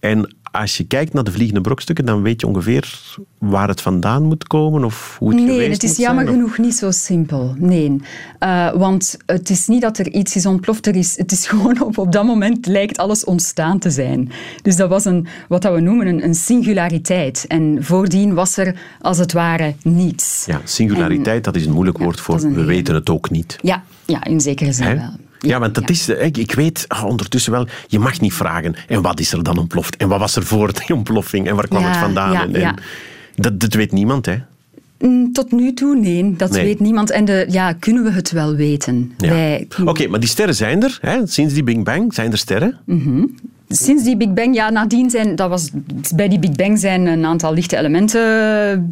En 0.00 0.36
als 0.60 0.76
je 0.76 0.84
kijkt 0.84 1.12
naar 1.12 1.24
de 1.24 1.32
vliegende 1.32 1.60
brokstukken, 1.60 2.04
dan 2.04 2.22
weet 2.22 2.40
je 2.40 2.46
ongeveer 2.46 3.00
waar 3.38 3.68
het 3.68 3.80
vandaan 3.80 4.22
moet 4.22 4.46
komen 4.46 4.84
of 4.84 5.16
hoe 5.18 5.28
het 5.28 5.38
nee, 5.38 5.48
geweest 5.48 5.82
het 5.82 5.90
is 5.90 5.96
jammer 5.96 6.26
genoeg 6.26 6.58
niet 6.58 6.74
zo 6.74 6.90
simpel. 6.90 7.54
Nee, 7.58 8.00
uh, 8.40 8.72
want 8.72 9.16
het 9.26 9.50
is 9.50 9.66
niet 9.66 9.80
dat 9.80 9.98
er 9.98 10.12
iets 10.12 10.36
is 10.36 10.46
ontploft. 10.46 10.86
Er 10.86 10.96
is, 10.96 11.16
het 11.16 11.32
is 11.32 11.46
gewoon 11.50 11.82
op, 11.82 11.98
op 11.98 12.12
dat 12.12 12.24
moment 12.24 12.66
lijkt 12.66 12.98
alles 12.98 13.24
ontstaan 13.24 13.78
te 13.78 13.90
zijn. 13.90 14.30
Dus 14.62 14.76
dat 14.76 14.88
was 14.88 15.04
een, 15.04 15.26
wat 15.48 15.64
we 15.64 15.80
noemen 15.80 16.06
een, 16.06 16.24
een 16.24 16.34
singulariteit. 16.34 17.44
En 17.48 17.78
voordien 17.80 18.34
was 18.34 18.56
er 18.56 18.74
als 19.00 19.18
het 19.18 19.32
ware 19.32 19.74
niets. 19.82 20.44
Ja, 20.46 20.60
singulariteit, 20.64 21.44
dat 21.44 21.56
is 21.56 21.66
een 21.66 21.72
moeilijk 21.72 21.98
woord 21.98 22.20
voor 22.20 22.40
we 22.40 22.64
weten 22.64 22.94
het 22.94 23.10
ook 23.10 23.30
niet. 23.30 23.58
Ja, 23.62 23.82
ja 24.06 24.24
in 24.24 24.40
zekere 24.40 24.72
zin 24.72 24.96
wel. 24.96 25.25
Ja, 25.38 25.58
want 25.58 25.74
dat 25.74 25.90
is, 25.90 26.08
ik 26.08 26.52
weet 26.52 26.84
ah, 26.88 27.04
ondertussen 27.04 27.52
wel, 27.52 27.66
je 27.86 27.98
mag 27.98 28.20
niet 28.20 28.34
vragen. 28.34 28.74
En 28.88 29.02
wat 29.02 29.20
is 29.20 29.32
er 29.32 29.42
dan 29.42 29.58
ontploft? 29.58 29.96
En 29.96 30.08
wat 30.08 30.18
was 30.18 30.36
er 30.36 30.42
voor 30.42 30.72
die 30.72 30.96
ontploffing? 30.96 31.48
En 31.48 31.56
waar 31.56 31.68
kwam 31.68 31.84
het 31.84 31.96
vandaan? 31.96 32.54
en, 32.54 32.74
dat, 33.34 33.60
dat 33.60 33.74
weet 33.74 33.92
niemand, 33.92 34.26
hè? 34.26 34.36
Mm, 34.98 35.32
tot 35.32 35.52
nu 35.52 35.74
toe, 35.74 35.96
nee. 35.96 36.36
Dat 36.36 36.50
weet 36.50 36.80
niemand. 36.80 37.10
En 37.10 37.24
de, 37.24 37.46
ja, 37.48 37.72
kunnen 37.72 38.02
we 38.02 38.10
het 38.10 38.30
wel 38.30 38.54
weten? 38.54 39.12
Ja. 39.18 39.58
Oké, 39.84 40.08
maar 40.08 40.20
die 40.20 40.28
sterren 40.28 40.54
zijn 40.54 40.82
er. 40.82 40.98
Hè? 41.00 41.26
Sinds 41.26 41.54
die 41.54 41.62
Big 41.62 41.82
Bang 41.82 42.14
zijn 42.14 42.32
er 42.32 42.38
sterren. 42.38 42.78
Mm 42.84 43.34
Sinds 43.68 44.04
die 44.04 44.16
Big 44.16 44.32
Bang, 44.32 44.54
ja, 44.54 44.70
nadien 44.70 45.10
zijn, 45.10 45.36
dat 45.36 45.48
was, 45.48 45.70
bij 46.14 46.28
die 46.28 46.38
Big 46.38 46.50
Bang 46.50 46.78
zijn 46.78 47.06
een 47.06 47.24
aantal 47.24 47.54
lichte 47.54 47.76
elementen 47.76 48.90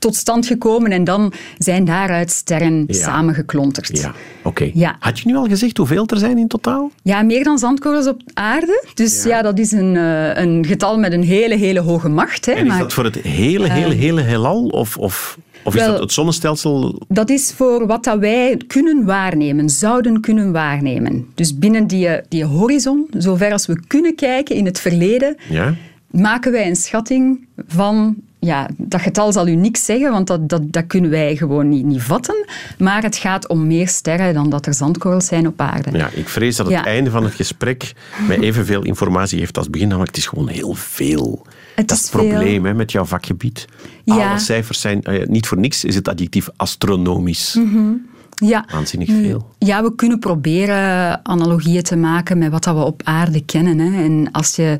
tot 0.00 0.16
stand 0.16 0.46
gekomen 0.46 0.90
en 0.90 1.04
dan 1.04 1.32
zijn 1.58 1.84
daaruit 1.84 2.30
sterren 2.30 2.84
samengeklonterd. 2.88 3.98
Ja, 3.98 4.12
oké. 4.42 4.70
Ja. 4.74 4.96
Had 4.98 5.18
je 5.18 5.26
nu 5.26 5.36
al 5.36 5.46
gezegd 5.46 5.76
hoeveel 5.76 6.06
er 6.06 6.18
zijn 6.18 6.38
in 6.38 6.48
totaal? 6.48 6.90
Ja, 7.02 7.22
meer 7.22 7.44
dan 7.44 7.58
zandkorrels 7.58 8.06
op 8.06 8.20
aarde. 8.34 8.84
Dus 8.94 9.24
ja, 9.24 9.42
dat 9.42 9.58
is 9.58 9.72
een, 9.72 9.94
uh, 9.94 10.36
een 10.36 10.66
getal 10.66 10.98
met 10.98 11.12
een 11.12 11.22
hele, 11.22 11.56
hele 11.56 11.80
hoge 11.80 12.08
macht. 12.08 12.46
Hè. 12.46 12.52
En 12.52 12.66
is 12.66 12.78
dat 12.78 12.92
voor 12.92 13.04
het 13.04 13.14
hele, 13.14 13.70
hele, 13.70 13.94
uh, 13.94 14.00
hele 14.00 14.20
heelal? 14.20 14.66
Of, 14.66 14.96
of, 14.96 15.38
of 15.64 15.74
is 15.74 15.84
dat 15.84 16.00
het 16.00 16.12
zonnestelsel? 16.12 17.02
Dat 17.08 17.30
is 17.30 17.52
voor 17.56 17.86
wat 17.86 18.04
dat 18.04 18.18
wij 18.18 18.60
kunnen 18.66 19.04
waarnemen, 19.04 19.70
zouden 19.70 20.20
kunnen 20.20 20.52
waarnemen. 20.52 21.26
Dus 21.34 21.58
binnen 21.58 21.86
die, 21.86 22.08
die 22.28 22.44
horizon, 22.44 23.06
zover 23.10 23.52
als 23.52 23.66
we 23.66 23.80
kunnen 23.86 24.14
kijken 24.14 24.56
in 24.56 24.64
het 24.64 24.80
verleden... 24.80 25.36
Ja 25.48 25.74
maken 26.10 26.52
wij 26.52 26.68
een 26.68 26.76
schatting 26.76 27.46
van 27.66 28.16
ja, 28.40 28.68
dat 28.76 29.00
getal 29.00 29.32
zal 29.32 29.48
u 29.48 29.54
niks 29.54 29.84
zeggen, 29.84 30.10
want 30.10 30.26
dat, 30.26 30.48
dat, 30.48 30.72
dat 30.72 30.86
kunnen 30.86 31.10
wij 31.10 31.36
gewoon 31.36 31.68
niet, 31.68 31.84
niet 31.84 32.02
vatten. 32.02 32.46
Maar 32.78 33.02
het 33.02 33.16
gaat 33.16 33.48
om 33.48 33.66
meer 33.66 33.88
sterren 33.88 34.34
dan 34.34 34.50
dat 34.50 34.66
er 34.66 34.74
zandkorrels 34.74 35.26
zijn 35.26 35.46
op 35.46 35.60
aarde. 35.60 35.90
Ja, 35.92 36.10
ik 36.14 36.28
vrees 36.28 36.56
dat 36.56 36.70
het 36.70 36.86
einde 36.86 37.10
van 37.10 37.24
het 37.24 37.34
gesprek 37.34 37.92
mij 38.26 38.38
evenveel 38.38 38.82
informatie 38.82 39.38
heeft 39.38 39.56
als 39.56 39.64
het 39.64 39.72
begin. 39.72 39.88
Namelijk, 39.88 40.14
het 40.14 40.24
is 40.24 40.30
gewoon 40.30 40.48
heel 40.48 40.74
veel. 40.74 41.46
Het 41.74 41.88
dat 41.88 41.96
is 41.96 42.02
het 42.02 42.12
probleem 42.12 42.64
hè, 42.64 42.74
met 42.74 42.92
jouw 42.92 43.04
vakgebied. 43.04 43.64
Ja. 44.04 44.30
Alle 44.30 44.38
cijfers 44.38 44.80
zijn, 44.80 45.00
uh, 45.10 45.26
niet 45.26 45.46
voor 45.46 45.58
niks 45.58 45.84
is 45.84 45.94
het 45.94 46.08
adjectief 46.08 46.48
astronomisch. 46.56 47.54
Mm 47.54 48.08
Ja. 48.34 48.64
Waanzinnig 48.72 49.08
veel. 49.08 49.48
Ja, 49.58 49.82
we 49.82 49.94
kunnen 49.94 50.18
proberen 50.18 51.20
analogieën 51.26 51.82
te 51.82 51.96
maken 51.96 52.38
met 52.38 52.50
wat 52.50 52.64
we 52.64 52.72
op 52.72 53.00
aarde 53.04 53.44
kennen. 53.44 53.78
Hè. 53.78 54.04
En 54.04 54.28
als 54.32 54.56
je 54.56 54.78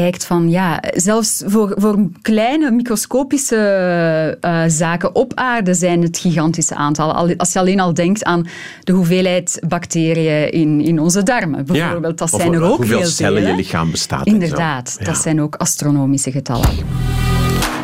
kijkt 0.00 0.24
van 0.24 0.50
ja, 0.50 0.82
zelfs 0.94 1.42
voor, 1.46 1.74
voor 1.76 2.08
kleine 2.22 2.70
microscopische 2.70 4.38
uh, 4.40 4.62
zaken 4.66 5.14
op 5.14 5.32
aarde 5.34 5.74
zijn 5.74 6.02
het 6.02 6.18
gigantische 6.18 6.74
aantal. 6.74 7.34
Als 7.36 7.52
je 7.52 7.58
alleen 7.58 7.80
al 7.80 7.94
denkt 7.94 8.24
aan 8.24 8.46
de 8.80 8.92
hoeveelheid 8.92 9.62
bacteriën 9.68 10.52
in, 10.52 10.80
in 10.80 11.00
onze 11.00 11.22
darmen, 11.22 11.64
bijvoorbeeld, 11.64 12.18
dat 12.18 12.30
zijn 12.30 12.52
er 12.52 12.62
ook 12.62 12.76
hoeveel 12.76 12.98
heel 12.98 13.06
cellen 13.06 13.46
je 13.46 13.54
lichaam 13.54 13.90
bestaat. 13.90 14.26
Inderdaad, 14.26 14.96
dat 15.04 15.16
zijn 15.16 15.40
ook 15.40 15.56
astronomische 15.56 16.30
getallen. 16.30 16.70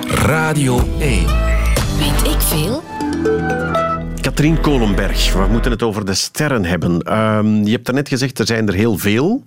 Radio 0.06 0.80
1. 0.98 1.26
Weet 1.98 2.32
ik 2.32 2.40
veel? 2.40 2.82
Katrien 4.40 4.61
Kolenberg, 4.61 5.32
we 5.32 5.47
moeten 5.50 5.70
het 5.70 5.82
over 5.82 6.04
de 6.04 6.14
sterren 6.14 6.64
hebben. 6.64 7.02
Ehm, 7.02 7.64
je 7.64 7.70
hebt 7.70 7.87
daarnet 7.87 8.09
gezegd, 8.09 8.38
er 8.38 8.47
zijn 8.47 8.68
er 8.68 8.75
heel 8.75 8.99
veel. 8.99 9.42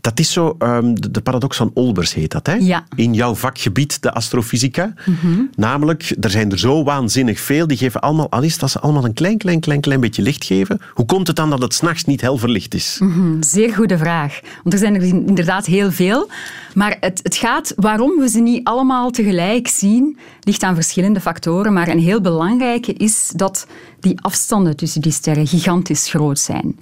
Dat 0.00 0.18
is 0.18 0.32
zo, 0.32 0.56
um, 0.58 1.10
de, 1.10 1.20
paradox 1.20 1.56
van 1.56 1.70
Olbers 1.74 2.14
heet 2.14 2.30
dat, 2.30 2.46
hè? 2.46 2.54
Ja. 2.54 2.84
In 2.94 3.14
jouw 3.14 3.34
vakgebied, 3.34 4.02
de 4.02 4.12
astrofysica. 4.12 4.94
Mhm. 5.06 5.42
Namelijk, 5.56 6.16
er 6.20 6.30
zijn 6.30 6.50
er 6.50 6.58
zo 6.58 6.84
waanzinnig 6.84 7.40
veel, 7.40 7.66
die 7.66 7.76
geven 7.76 8.00
allemaal, 8.00 8.30
al 8.30 8.42
is 8.42 8.58
dat 8.58 8.70
ze 8.70 8.80
allemaal 8.80 9.04
een 9.04 9.12
klein, 9.12 9.38
klein, 9.38 9.60
klein, 9.60 9.80
klein 9.80 10.00
beetje 10.00 10.22
licht 10.22 10.44
geven. 10.44 10.80
Hoe 10.94 11.06
komt 11.06 11.26
het 11.26 11.36
dan 11.36 11.50
dat 11.50 11.62
het 11.62 11.74
s'nachts 11.74 12.04
niet 12.04 12.20
hel 12.20 12.36
verlicht 12.36 12.74
is? 12.74 12.98
Mhm, 13.02 13.42
zeer 13.42 13.74
goede 13.74 13.98
vraag. 13.98 14.40
Want 14.62 14.74
er 14.74 14.80
zijn 14.80 14.94
er 14.94 15.02
inderdaad 15.02 15.66
heel 15.66 15.92
veel. 15.92 16.28
Maar 16.74 16.96
het, 17.00 17.20
het 17.22 17.36
gaat, 17.36 17.72
waarom 17.76 18.18
we 18.18 18.28
ze 18.28 18.40
niet 18.40 18.64
allemaal 18.64 19.10
tegelijk 19.10 19.68
zien, 19.68 20.18
ligt 20.40 20.62
aan 20.62 20.74
verschillende 20.74 21.20
factoren. 21.20 21.72
Maar 21.72 21.88
een 21.88 21.98
heel 21.98 22.20
belangrijke 22.20 22.92
is 22.92 23.32
dat 23.36 23.66
die 24.00 24.20
afstanden 24.20 24.76
tussen 24.76 25.00
die 25.00 25.12
sterren 25.12 25.46
gigantisch 25.46 26.08
groot 26.08 26.38
zijn. 26.38 26.78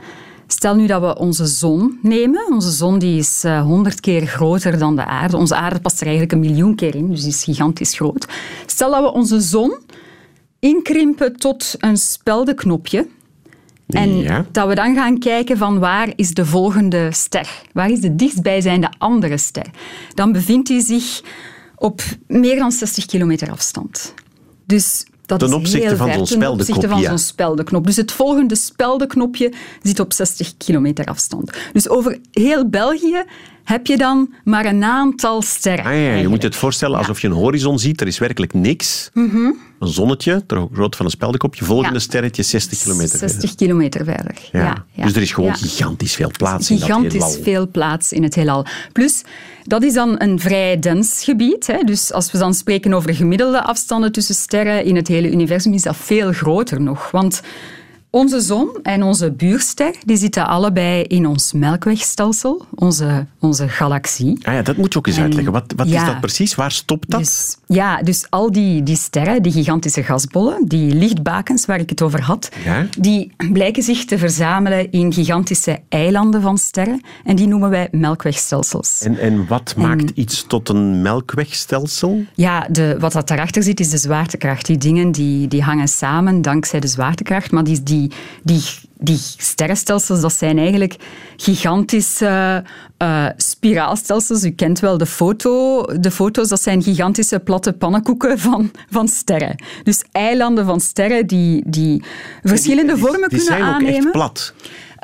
Stel 0.46 0.74
nu 0.74 0.86
dat 0.86 1.00
we 1.00 1.18
onze 1.18 1.46
zon 1.46 1.98
nemen. 2.02 2.52
Onze 2.52 2.70
zon 2.70 2.98
die 2.98 3.18
is 3.18 3.44
eh, 3.44 3.62
honderd 3.62 4.00
keer 4.00 4.26
groter 4.26 4.78
dan 4.78 4.96
de 4.96 5.04
aarde. 5.04 5.36
Onze 5.36 5.54
aarde 5.54 5.80
past 5.80 6.00
er 6.00 6.06
eigenlijk 6.06 6.32
een 6.32 6.40
miljoen 6.40 6.74
keer 6.74 6.94
in, 6.94 7.08
dus 7.10 7.20
die 7.20 7.28
is 7.28 7.44
gigantisch 7.44 7.94
groot. 7.94 8.26
Stel 8.66 8.90
dat 8.90 9.02
we 9.02 9.12
onze 9.12 9.40
zon 9.40 9.76
inkrimpen 10.58 11.36
tot 11.36 11.74
een 11.78 11.96
speldenknopje. 11.96 13.06
En 13.86 14.44
dat 14.52 14.68
we 14.68 14.74
dan 14.74 14.94
gaan 14.94 15.18
kijken 15.18 15.56
van 15.56 15.78
waar 15.78 16.12
is 16.16 16.34
de 16.34 16.46
volgende 16.46 17.12
ster? 17.12 17.62
Waar 17.72 17.90
is 17.90 18.00
de 18.00 18.16
dichtstbijzijnde 18.16 18.92
andere 18.98 19.36
ster? 19.36 19.66
Dan 20.14 20.32
bevindt 20.32 20.68
die 20.68 20.80
zich 20.80 21.22
op 21.76 22.02
meer 22.26 22.58
dan 22.58 22.72
60 22.72 23.06
kilometer 23.06 23.50
afstand. 23.50 24.14
Dus 24.66 25.06
dat 25.28 25.38
ten 25.38 25.52
opzichte 25.52 25.96
van 25.96 26.12
zo'n 26.12 26.26
speldenknop. 26.26 26.90
Ten 26.90 27.02
zo'n 27.02 27.18
speldenknop. 27.18 27.86
Dus 27.86 27.96
het 27.96 28.12
volgende 28.12 28.54
speldenknopje 28.54 29.52
zit 29.82 30.00
op 30.00 30.12
60 30.12 30.56
kilometer 30.56 31.04
afstand. 31.04 31.52
Dus 31.72 31.88
over 31.88 32.18
heel 32.32 32.68
België 32.68 33.24
heb 33.64 33.86
je 33.86 33.96
dan 33.96 34.34
maar 34.44 34.66
een 34.66 34.84
aantal 34.84 35.42
sterren. 35.42 35.84
Ah, 35.84 35.92
ja, 35.92 36.14
je 36.14 36.28
moet 36.28 36.42
het 36.42 36.56
voorstellen 36.56 36.98
alsof 36.98 37.20
je 37.20 37.26
een 37.26 37.32
horizon 37.32 37.78
ziet. 37.78 38.00
Er 38.00 38.06
is 38.06 38.18
werkelijk 38.18 38.54
niks. 38.54 39.10
Mhm. 39.12 39.50
Een 39.78 39.88
zonnetje, 39.88 40.46
ter 40.46 40.68
grootte 40.72 40.96
van 40.96 41.06
een 41.06 41.12
speldenkopje. 41.12 41.64
Volgende 41.64 41.98
sterretje 41.98 42.42
60 42.42 42.78
kilometer 42.78 43.18
60 43.18 43.40
verder. 43.40 43.56
kilometer 43.56 44.04
verder. 44.04 44.34
Ja. 44.52 44.84
Dus 44.94 45.14
er 45.14 45.22
is 45.22 45.32
gewoon 45.32 45.56
gigantisch 45.56 46.14
veel 46.14 46.30
plaats 46.36 46.70
in 46.70 46.78
dat 46.78 46.86
heelal. 46.88 47.02
Gigantisch 47.02 47.38
veel 47.42 47.68
plaats 47.68 48.12
in 48.12 48.22
het 48.22 48.34
heelal. 48.34 48.66
Plus, 48.92 49.22
dat 49.64 49.82
is 49.82 49.94
dan 49.94 50.14
een 50.18 50.40
vrij 50.40 50.78
dens 50.78 51.24
gebied. 51.24 51.66
Hè. 51.66 51.82
Dus 51.84 52.12
als 52.12 52.30
we 52.30 52.38
dan 52.38 52.54
spreken 52.54 52.94
over 52.94 53.14
gemiddelde 53.14 53.62
afstanden 53.62 54.12
tussen 54.12 54.34
sterren 54.34 54.84
in 54.84 54.96
het 54.96 55.08
hele 55.08 55.30
universum, 55.30 55.72
is 55.72 55.82
dat 55.82 55.96
veel 55.96 56.32
groter 56.32 56.80
nog. 56.80 57.10
Want 57.10 57.40
onze 58.10 58.40
zon 58.40 58.78
en 58.82 59.02
onze 59.02 59.32
buurster 59.32 59.94
die 60.04 60.16
zitten 60.16 60.46
allebei 60.46 61.02
in 61.02 61.26
ons 61.26 61.52
melkwegstelsel, 61.52 62.64
onze, 62.74 63.26
onze 63.38 63.68
galaxie. 63.68 64.38
Ah 64.42 64.54
ja, 64.54 64.62
dat 64.62 64.76
moet 64.76 64.92
je 64.92 64.98
ook 64.98 65.06
eens 65.06 65.18
uitleggen. 65.18 65.52
Wat, 65.52 65.72
wat 65.76 65.86
is 65.86 66.04
dat 66.04 66.20
precies? 66.20 66.54
Waar 66.54 66.70
stopt 66.70 67.10
dat? 67.10 67.20
Dus, 67.20 67.56
ja, 67.66 68.02
dus 68.02 68.26
al 68.30 68.52
die, 68.52 68.82
die 68.82 68.96
sterren, 68.96 69.42
die 69.42 69.52
gigantische 69.52 70.02
gasbollen, 70.02 70.64
die 70.66 70.94
lichtbakens 70.94 71.66
waar 71.66 71.80
ik 71.80 71.90
het 71.90 72.02
over 72.02 72.22
had, 72.22 72.48
die 72.98 73.32
blijken 73.52 73.82
zich 73.82 74.04
te 74.04 74.18
verzamelen 74.18 74.90
in 74.92 75.12
gigantische 75.12 75.80
eilanden 75.88 76.42
van 76.42 76.58
sterren. 76.58 77.00
En 77.24 77.36
die 77.36 77.46
noemen 77.46 77.70
wij 77.70 77.88
melkwegstelsels. 77.90 79.00
En, 79.02 79.18
en 79.18 79.46
wat 79.46 79.74
maakt 79.76 80.10
iets 80.14 80.44
tot 80.46 80.68
een 80.68 81.02
melkwegstelsel? 81.02 82.24
Ja, 82.34 82.66
de, 82.70 82.96
wat 82.98 83.12
dat 83.12 83.28
daarachter 83.28 83.62
zit 83.62 83.80
is 83.80 83.90
de 83.90 83.98
zwaartekracht. 83.98 84.66
Die 84.66 84.78
dingen 84.78 85.12
die, 85.12 85.48
die 85.48 85.62
hangen 85.62 85.88
samen 85.88 86.42
dankzij 86.42 86.80
de 86.80 86.86
zwaartekracht, 86.86 87.50
maar 87.50 87.64
die, 87.64 87.82
die 87.82 88.07
die, 88.42 88.62
die, 88.98 89.18
sterrenstelsels, 89.36 90.20
dat 90.20 90.32
zijn 90.32 90.58
eigenlijk 90.58 90.96
gigantische 91.36 92.64
uh, 93.02 93.26
spiraalstelsels. 93.36 94.44
U 94.44 94.50
kent 94.50 94.80
wel 94.80 94.98
de, 94.98 95.06
foto, 95.06 95.82
de 96.00 96.10
foto's, 96.10 96.48
dat 96.48 96.62
zijn 96.62 96.82
gigantische 96.82 97.38
platte 97.38 97.72
pannenkoeken 97.72 98.38
van, 98.38 98.70
van 98.90 99.08
sterren. 99.08 99.62
Dus 99.82 100.04
eilanden 100.12 100.64
van 100.64 100.80
sterren 100.80 101.26
die, 101.26 101.62
die 101.66 102.02
verschillende 102.42 102.98
vormen 102.98 103.28
kunnen 103.28 103.54
aannemen. 103.54 103.84
Die 103.84 103.92
zijn 103.92 104.06
ook 104.06 104.12
plat. 104.12 104.54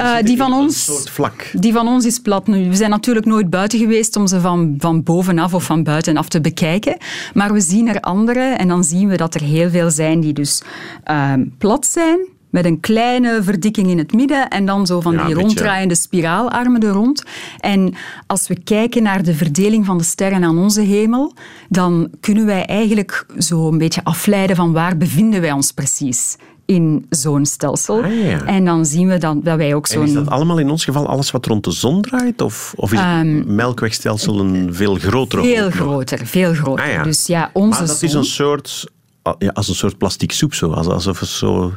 Uh, 0.01 0.17
die, 0.23 0.37
van 0.37 0.53
ons, 0.53 0.91
vlak. 1.05 1.51
die 1.53 1.73
van 1.73 1.89
ons 1.89 2.05
is 2.05 2.19
plat 2.19 2.47
nu. 2.47 2.69
We 2.69 2.77
zijn 2.77 2.91
natuurlijk 2.91 3.27
nooit 3.27 3.51
buiten 3.51 3.79
geweest 3.79 4.17
om 4.17 4.27
ze 4.27 4.41
van, 4.41 4.75
van 4.79 5.03
bovenaf 5.03 5.55
of 5.55 5.65
van 5.65 5.83
buitenaf 5.83 6.29
te 6.29 6.41
bekijken. 6.41 6.97
Maar 7.35 7.53
we 7.53 7.61
zien 7.61 7.89
er 7.89 8.01
andere 8.01 8.41
en 8.41 8.69
dan 8.69 8.85
zien 8.85 9.09
we 9.09 9.17
dat 9.17 9.35
er 9.35 9.43
heel 9.43 9.71
veel 9.71 9.91
zijn 9.91 10.21
die 10.21 10.33
dus 10.33 10.63
uh, 11.11 11.33
plat 11.59 11.87
zijn 11.87 12.19
met 12.55 12.65
een 12.65 12.81
kleine 12.81 13.43
verdikking 13.43 13.89
in 13.89 13.99
het 13.99 14.13
midden 14.13 14.49
en 14.49 14.67
dan 14.67 14.87
zo 14.87 15.01
van 15.01 15.27
die 15.27 15.35
ronddraaiende 15.35 15.95
spiraalarmen 15.95 16.81
er 16.81 16.93
rond. 16.93 17.23
En 17.59 17.95
als 18.27 18.49
we 18.49 18.63
kijken 18.63 19.03
naar 19.03 19.23
de 19.23 19.35
verdeling 19.35 19.87
van 19.87 19.99
de 19.99 20.05
sterren 20.05 20.45
aan 20.45 20.59
onze 20.59 20.81
hemel, 20.81 21.33
dan 21.69 22.11
kunnen 22.21 22.47
wij 22.47 22.65
eigenlijk 22.65 23.27
zo 23.39 23.69
een 23.69 23.79
beetje 23.79 24.05
afleiden 24.05 24.57
van 24.57 24.73
waar 24.73 24.97
bevinden 24.97 25.41
wij 25.41 25.53
ons 25.53 25.73
precies 25.73 26.37
in 26.65 27.07
zo'n 27.11 27.47
stelsel. 27.47 28.03
Ah, 28.03 28.49
en 28.49 28.65
dan 28.65 28.87
zien 28.87 29.09
we 29.09 29.19
dan, 29.19 29.41
dat 29.43 29.57
wij 29.57 29.75
ook 29.75 29.87
zo'n... 29.87 30.05
is 30.05 30.13
dat 30.13 30.29
allemaal 30.29 30.59
in 30.59 30.71
ons 30.71 30.85
geval 30.85 31.07
alles 31.07 31.31
wat 31.31 31.47
rond 31.47 31.65
de 31.65 31.71
zon 31.71 32.03
draait? 32.03 32.41
Of, 32.41 32.75
of 32.77 32.93
is 32.93 32.99
het 32.99 33.09
ehm, 33.09 33.55
melkwegstelsel 33.55 34.41
een 34.41 34.75
veel 34.75 34.95
grotere 34.95 35.43
Veel 35.43 35.71
groter, 35.71 36.27
veel 36.27 36.55
groter. 36.55 36.99
Ah, 36.99 37.05
dus 37.05 37.27
ja, 37.27 37.51
onze 37.53 37.79
maar 37.79 37.89
dat 37.89 38.03
is 38.03 38.13
een 38.13 38.25
soort 38.25 38.93
ja, 39.39 39.51
als 39.53 39.69
een 39.69 39.75
soort 39.75 39.99
plastic 39.99 40.33
soep. 40.33 40.55
Zo. 40.55 40.71
Alsof 40.71 41.19
zo 41.19 41.73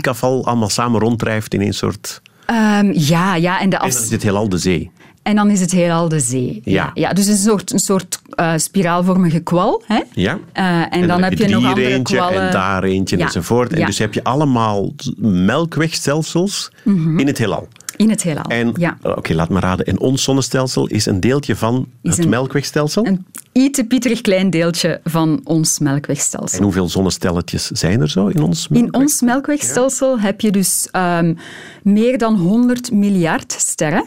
afval 0.00 0.46
allemaal 0.46 0.68
samen 0.68 1.00
ronddrijft 1.00 1.54
in 1.54 1.60
een 1.60 1.74
soort... 1.74 2.22
Um, 2.50 2.92
ja, 2.92 3.34
ja. 3.34 3.60
En, 3.60 3.70
de 3.70 3.76
en 3.76 3.80
dan 3.80 3.88
is 3.88 4.10
het 4.10 4.22
heelal 4.22 4.48
de 4.48 4.58
zee. 4.58 4.90
En 5.28 5.36
dan 5.36 5.50
is 5.50 5.60
het 5.60 5.70
heelal 5.70 6.08
de 6.08 6.20
zee. 6.20 6.60
Ja. 6.64 6.90
ja, 6.94 7.12
dus 7.12 7.26
een 7.26 7.36
soort, 7.36 7.72
een 7.72 7.78
soort 7.78 8.20
uh, 8.34 8.52
spiraalvormige 8.56 9.40
kwal. 9.40 9.82
Hè? 9.86 10.00
Ja. 10.12 10.38
Uh, 10.54 10.94
en, 10.94 11.06
dan, 11.06 11.22
heb 11.22 11.32
je, 11.32 11.48
nog 11.48 11.64
andere 11.64 11.86
eentje 11.86 12.16
kwallen. 12.16 12.40
en 12.40 12.52
daar 12.52 12.82
eentje 12.82 13.18
ja. 13.18 13.24
enzovoort. 13.24 13.72
En 13.72 13.86
dus 13.86 13.98
heb 13.98 14.14
je 14.14 14.24
allemaal 14.24 14.92
melkwegstelsels 15.16 16.72
mm 16.84 17.18
in 17.18 17.26
het 17.26 17.38
heelal. 17.38 17.68
In 17.98 18.10
het 18.10 18.22
heelal, 18.22 18.44
en, 18.44 18.72
ja. 18.76 18.98
Oké, 19.02 19.34
laat 19.34 19.48
me 19.48 19.60
raden. 19.60 19.86
En 19.86 20.00
ons 20.00 20.22
zonnestelsel 20.22 20.86
is 20.86 21.06
een 21.06 21.20
deeltje 21.20 21.56
van 21.56 21.88
het 22.02 22.28
melkwegstelsel? 22.28 23.06
Een 23.06 23.26
iets 23.52 23.82
pieterig 23.88 24.20
klein 24.20 24.50
deeltje 24.50 25.00
van 25.04 25.40
ons 25.44 25.78
melkwegstelsel. 25.78 26.58
En 26.58 26.64
hoeveel 26.64 26.88
zonnestelletjes 26.88 27.66
zijn 27.66 28.00
er 28.00 28.10
zo 28.10 28.26
in 28.26 28.42
ons 28.42 28.68
melkwegstelsel? 28.68 29.00
In 29.00 29.04
ons 29.04 29.20
melkwegstelsel 29.20 30.20
heb 30.20 30.40
je 30.40 30.50
dus 30.50 30.88
um, 30.92 31.36
meer 31.82 32.18
dan 32.18 32.36
100 32.36 32.92
miljard 32.92 33.52
sterren. 33.52 34.04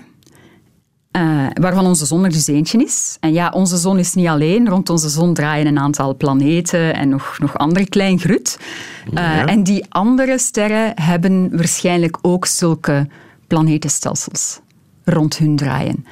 Uh, 1.17 1.45
waarvan 1.53 1.85
onze 1.85 2.05
zon 2.05 2.23
er 2.23 2.31
dus 2.31 2.47
eentje 2.47 2.83
is. 2.83 3.17
En 3.19 3.33
ja, 3.33 3.49
onze 3.49 3.77
zon 3.77 3.99
is 3.99 4.13
niet 4.13 4.27
alleen. 4.27 4.69
Rond 4.69 4.89
onze 4.89 5.09
zon 5.09 5.33
draaien 5.33 5.67
een 5.67 5.79
aantal 5.79 6.15
planeten 6.15 6.93
en 6.93 7.09
nog, 7.09 7.35
nog 7.39 7.57
andere 7.57 7.89
klein 7.89 8.19
grut. 8.19 8.59
Uh, 9.05 9.13
ja. 9.13 9.45
En 9.45 9.63
die 9.63 9.85
andere 9.89 10.37
sterren 10.37 10.91
hebben 11.01 11.57
waarschijnlijk 11.57 12.17
ook 12.21 12.45
zulke 12.45 13.07
planetenstelsels 13.51 14.59
rond 15.03 15.37
hun 15.37 15.55
draaien. 15.55 16.05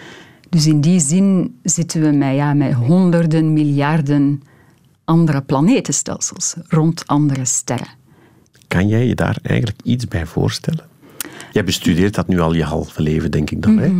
Dus 0.49 0.65
in 0.67 0.81
die 0.81 0.99
zin 0.99 1.59
zitten 1.63 2.01
we 2.01 2.11
met, 2.11 2.35
ja, 2.35 2.53
met 2.53 2.73
honderden 2.73 3.53
miljarden 3.53 4.41
andere 5.03 5.41
planetenstelsels 5.41 6.55
rond 6.67 7.07
andere 7.07 7.45
sterren. 7.45 7.87
Kan 8.67 8.87
jij 8.87 9.07
je 9.07 9.15
daar 9.15 9.37
eigenlijk 9.41 9.79
iets 9.83 10.07
bij 10.07 10.25
voorstellen? 10.25 10.85
Jij 11.51 11.63
bestudeert 11.63 12.15
dat 12.15 12.27
nu 12.27 12.39
al 12.39 12.53
je 12.53 12.63
halve 12.63 13.01
leven, 13.01 13.31
denk 13.31 13.51
ik 13.51 13.61
dan. 13.61 13.77
hè? 13.77 13.91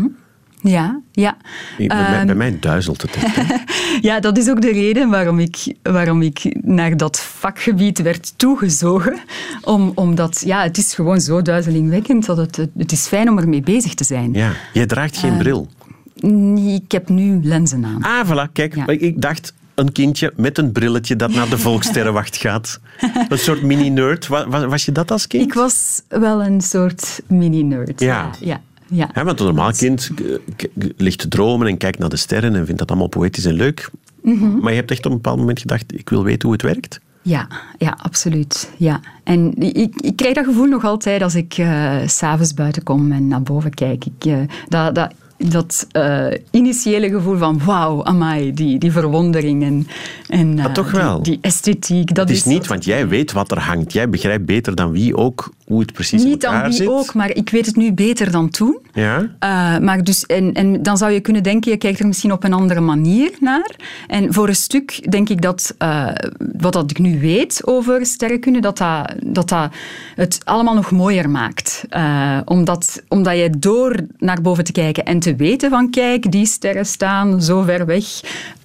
Ja, 0.62 1.02
ja. 1.12 1.38
Bij, 1.78 2.26
bij, 2.26 2.36
mij 2.36 2.58
duizelt 2.60 3.02
het. 3.02 3.18
ja, 4.10 4.20
dat 4.20 4.38
is 4.38 4.50
ook 4.50 4.62
de 4.62 4.72
reden 4.72 5.10
waarom 5.10 5.40
ik, 5.40 5.76
waarom 5.82 6.22
ik 6.22 6.58
naar 6.62 6.98
dat 6.98 7.20
vakgebied 7.20 8.02
werd 8.02 8.34
toegezogen. 8.36 9.20
Om, 9.62 9.92
omdat, 9.96 10.42
ja, 10.46 10.64
het 10.64 10.78
is 10.78 10.94
gewoon 10.94 11.22
zo 11.22 11.42
duizelingwekkend 11.42 12.26
dat 12.26 12.38
het, 12.38 12.68
het 12.78 12.92
is 12.92 13.08
fijn 13.08 13.30
om 13.30 13.38
ermee 13.38 13.62
bezig 13.62 13.94
te 13.94 14.04
zijn. 14.04 14.34
Ja, 14.34 14.52
jij 14.74 14.86
draagt 14.86 15.18
geen 15.18 15.34
uh, 15.34 15.38
bril. 15.38 15.68
Ik 16.74 16.92
heb 16.92 17.10
nu 17.10 17.40
lenzen 17.44 17.86
aan. 17.86 18.04
Ah, 18.04 18.28
voilà. 18.28 18.52
Kijk, 18.52 18.76
ja. 18.76 18.88
ik 18.88 19.22
dacht, 19.22 19.54
een 19.80 19.92
kindje 19.92 20.34
met 20.36 20.58
een 20.58 20.72
brilletje 20.72 21.16
dat 21.16 21.34
naar 21.34 21.50
de 21.50 21.58
Volkssterrenwacht 21.68 22.38
gaat. 22.38 22.80
Een 23.30 23.40
soort 23.40 23.62
mini-nerd. 23.62 24.28
Was, 24.28 24.66
was, 24.66 24.86
je 24.86 24.92
dat 24.92 25.12
als 25.12 25.28
kind? 25.28 25.44
Ik 25.44 25.54
was 25.54 26.02
wel 26.08 26.44
een 26.44 26.62
soort 26.62 27.22
mini-nerd. 27.28 28.00
Ja. 28.00 28.32
ja. 28.40 28.62
Ja. 28.90 29.10
Want 29.14 29.40
een 29.40 29.46
normaal 29.46 29.72
kind 29.72 30.12
ligt 30.98 31.20
te 31.20 31.28
dromen 31.28 31.68
en 31.68 31.78
kijkt 31.78 32.00
naar 32.00 32.10
de 32.10 32.16
sterren 32.16 32.56
en 32.56 32.66
vindt 32.66 32.80
dat 32.80 32.90
allemaal 32.90 33.08
poëtisch 33.08 33.46
en 33.46 33.54
leuk. 33.54 33.90
Mm 34.22 34.40
-hmm. 34.40 34.60
Maar 34.60 34.72
je 34.72 34.78
hebt 34.78 34.92
echt 34.92 35.06
op 35.06 35.12
een 35.12 35.18
bepaald 35.18 35.38
moment 35.38 35.60
gedacht, 35.60 35.94
ik 35.94 36.10
wil 36.10 36.24
weten 36.24 36.42
hoe 36.42 36.52
het 36.52 36.62
werkt. 36.62 37.00
Ja, 37.22 37.48
ja 37.78 37.98
absoluut. 38.02 38.72
Ja. 38.78 39.00
En 39.24 39.56
ik, 39.56 40.02
ik 40.02 40.16
krijg 40.16 40.36
dat 40.36 40.46
gevoel 40.46 40.66
nog 40.66 40.84
altijd 40.84 41.22
als 41.22 41.36
ik 41.36 41.58
uh, 41.58 41.96
s'avonds 42.06 42.54
buiten 42.54 42.84
kom 42.84 43.12
en 43.12 43.28
naar 43.28 43.42
boven 43.42 43.74
kijk. 43.74 44.06
Ik, 44.06 44.26
uh, 44.26 44.38
dat, 44.68 44.96
dat 44.96 45.14
dat 45.48 45.88
uh, 45.92 46.28
initiële 46.52 47.10
gevoel 47.10 47.38
van 47.38 47.62
wauw, 47.66 48.04
amai, 48.04 48.54
die, 48.54 48.80
die 48.80 48.92
verwondering 48.92 49.64
en, 49.64 49.88
en 50.28 50.58
uh, 50.58 50.66
toch 50.66 50.92
wel. 50.92 51.16
Die, 51.16 51.34
die, 51.34 51.42
esthetiek. 51.42 52.16
Dat 52.16 52.28
het 52.28 52.38
is, 52.38 52.46
niet, 52.46 52.68
want 52.68 52.86
jij 52.86 53.08
weet 53.08 53.32
wat 53.32 53.52
er 53.52 53.60
hangt. 53.60 53.94
Jij 53.94 54.10
begrijpt 54.10 54.46
beter 54.46 54.76
dan 54.76 54.92
wie 54.92 55.16
ook 55.16 55.52
hoe 55.66 55.80
het 55.80 55.94
precies 55.94 56.24
Niet 56.24 56.42
dan 56.42 56.64
wie 56.64 56.72
zit. 56.72 56.88
ook, 56.88 57.14
maar 57.14 57.36
ik 57.36 57.50
weet 57.50 57.66
het 57.66 57.76
nu 57.76 57.94
beter 57.94 58.32
dan 58.32 58.50
toen. 58.50 58.78
Ja? 58.94 59.20
Uh, 59.20 59.28
maar 59.78 60.04
dus, 60.04 60.26
en, 60.26 60.54
en 60.54 60.84
dan 60.84 60.98
zou 60.98 61.12
je 61.12 61.20
kunnen 61.20 61.44
denken, 61.44 61.72
je 61.72 61.78
kijkt 61.78 62.00
er 62.00 62.08
misschien 62.08 62.32
op 62.32 62.44
een 62.44 62.54
andere 62.54 62.80
manier 62.80 63.32
naar. 63.40 63.76
En 64.08 64.34
voor 64.34 64.48
een 64.48 64.56
stuk 64.56 65.12
denk 65.12 65.30
ik 65.30 65.42
dat 65.42 65.76
wat 66.58 66.74
dat 66.74 66.92
ik 66.92 67.00
nu 67.00 67.20
weet 67.20 67.62
over 67.66 68.06
sterrenkunde, 68.06 68.60
dat 68.60 68.78
dat, 68.78 69.14
dat, 69.26 69.50
dat 69.50 69.70
het 70.16 70.40
allemaal 70.44 70.74
nog 70.74 70.92
mooier 70.92 71.30
maakt. 71.30 71.86
omdat, 72.46 73.04
omdat 73.08 73.38
je 73.38 73.50
door 73.60 73.96
naar 74.18 74.42
boven 74.42 74.64
te 74.64 74.72
kijken 74.72 75.06
en 75.06 75.20
te 75.20 75.29
weten 75.36 75.70
van 75.70 75.90
kijk, 75.90 76.32
die 76.32 76.46
sterren 76.46 76.86
staan 76.86 77.42
zo 77.42 77.62
ver 77.62 77.86
weg, 77.86 78.06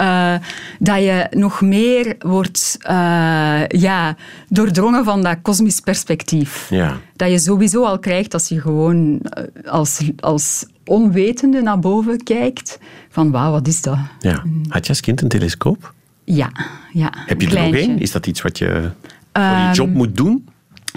uh, 0.00 0.34
dat 0.78 0.98
je 0.98 1.26
nog 1.30 1.60
meer 1.60 2.16
wordt 2.18 2.78
uh, 2.82 3.66
ja, 3.66 4.16
doordrongen 4.48 5.04
van 5.04 5.22
dat 5.22 5.36
kosmisch 5.42 5.80
perspectief. 5.80 6.66
Ja. 6.70 6.96
Dat 7.16 7.30
je 7.30 7.38
sowieso 7.38 7.84
al 7.84 7.98
krijgt 7.98 8.34
als 8.34 8.48
je 8.48 8.60
gewoon 8.60 9.20
eh, 9.20 9.72
als, 9.72 10.10
als 10.20 10.66
onwetende 10.84 11.62
naar 11.62 11.78
boven 11.78 12.22
kijkt, 12.22 12.78
van 13.08 13.30
wauw, 13.30 13.50
wat 13.50 13.66
is 13.68 13.80
dat? 13.82 13.98
Ja. 14.20 14.42
Had 14.68 14.82
je 14.84 14.88
als 14.88 15.00
kind 15.00 15.22
een 15.22 15.28
telescoop? 15.28 15.92
Ja. 16.24 16.52
ja 16.92 17.12
Heb 17.26 17.40
je 17.40 17.48
er 17.48 17.64
nog 17.64 17.74
één? 17.74 17.98
Is 17.98 18.12
dat 18.12 18.26
iets 18.26 18.42
wat 18.42 18.58
je 18.58 18.90
voor 19.32 19.42
je 19.42 19.70
job 19.72 19.88
Um, 19.88 19.92
moet 19.92 20.16
doen? 20.16 20.48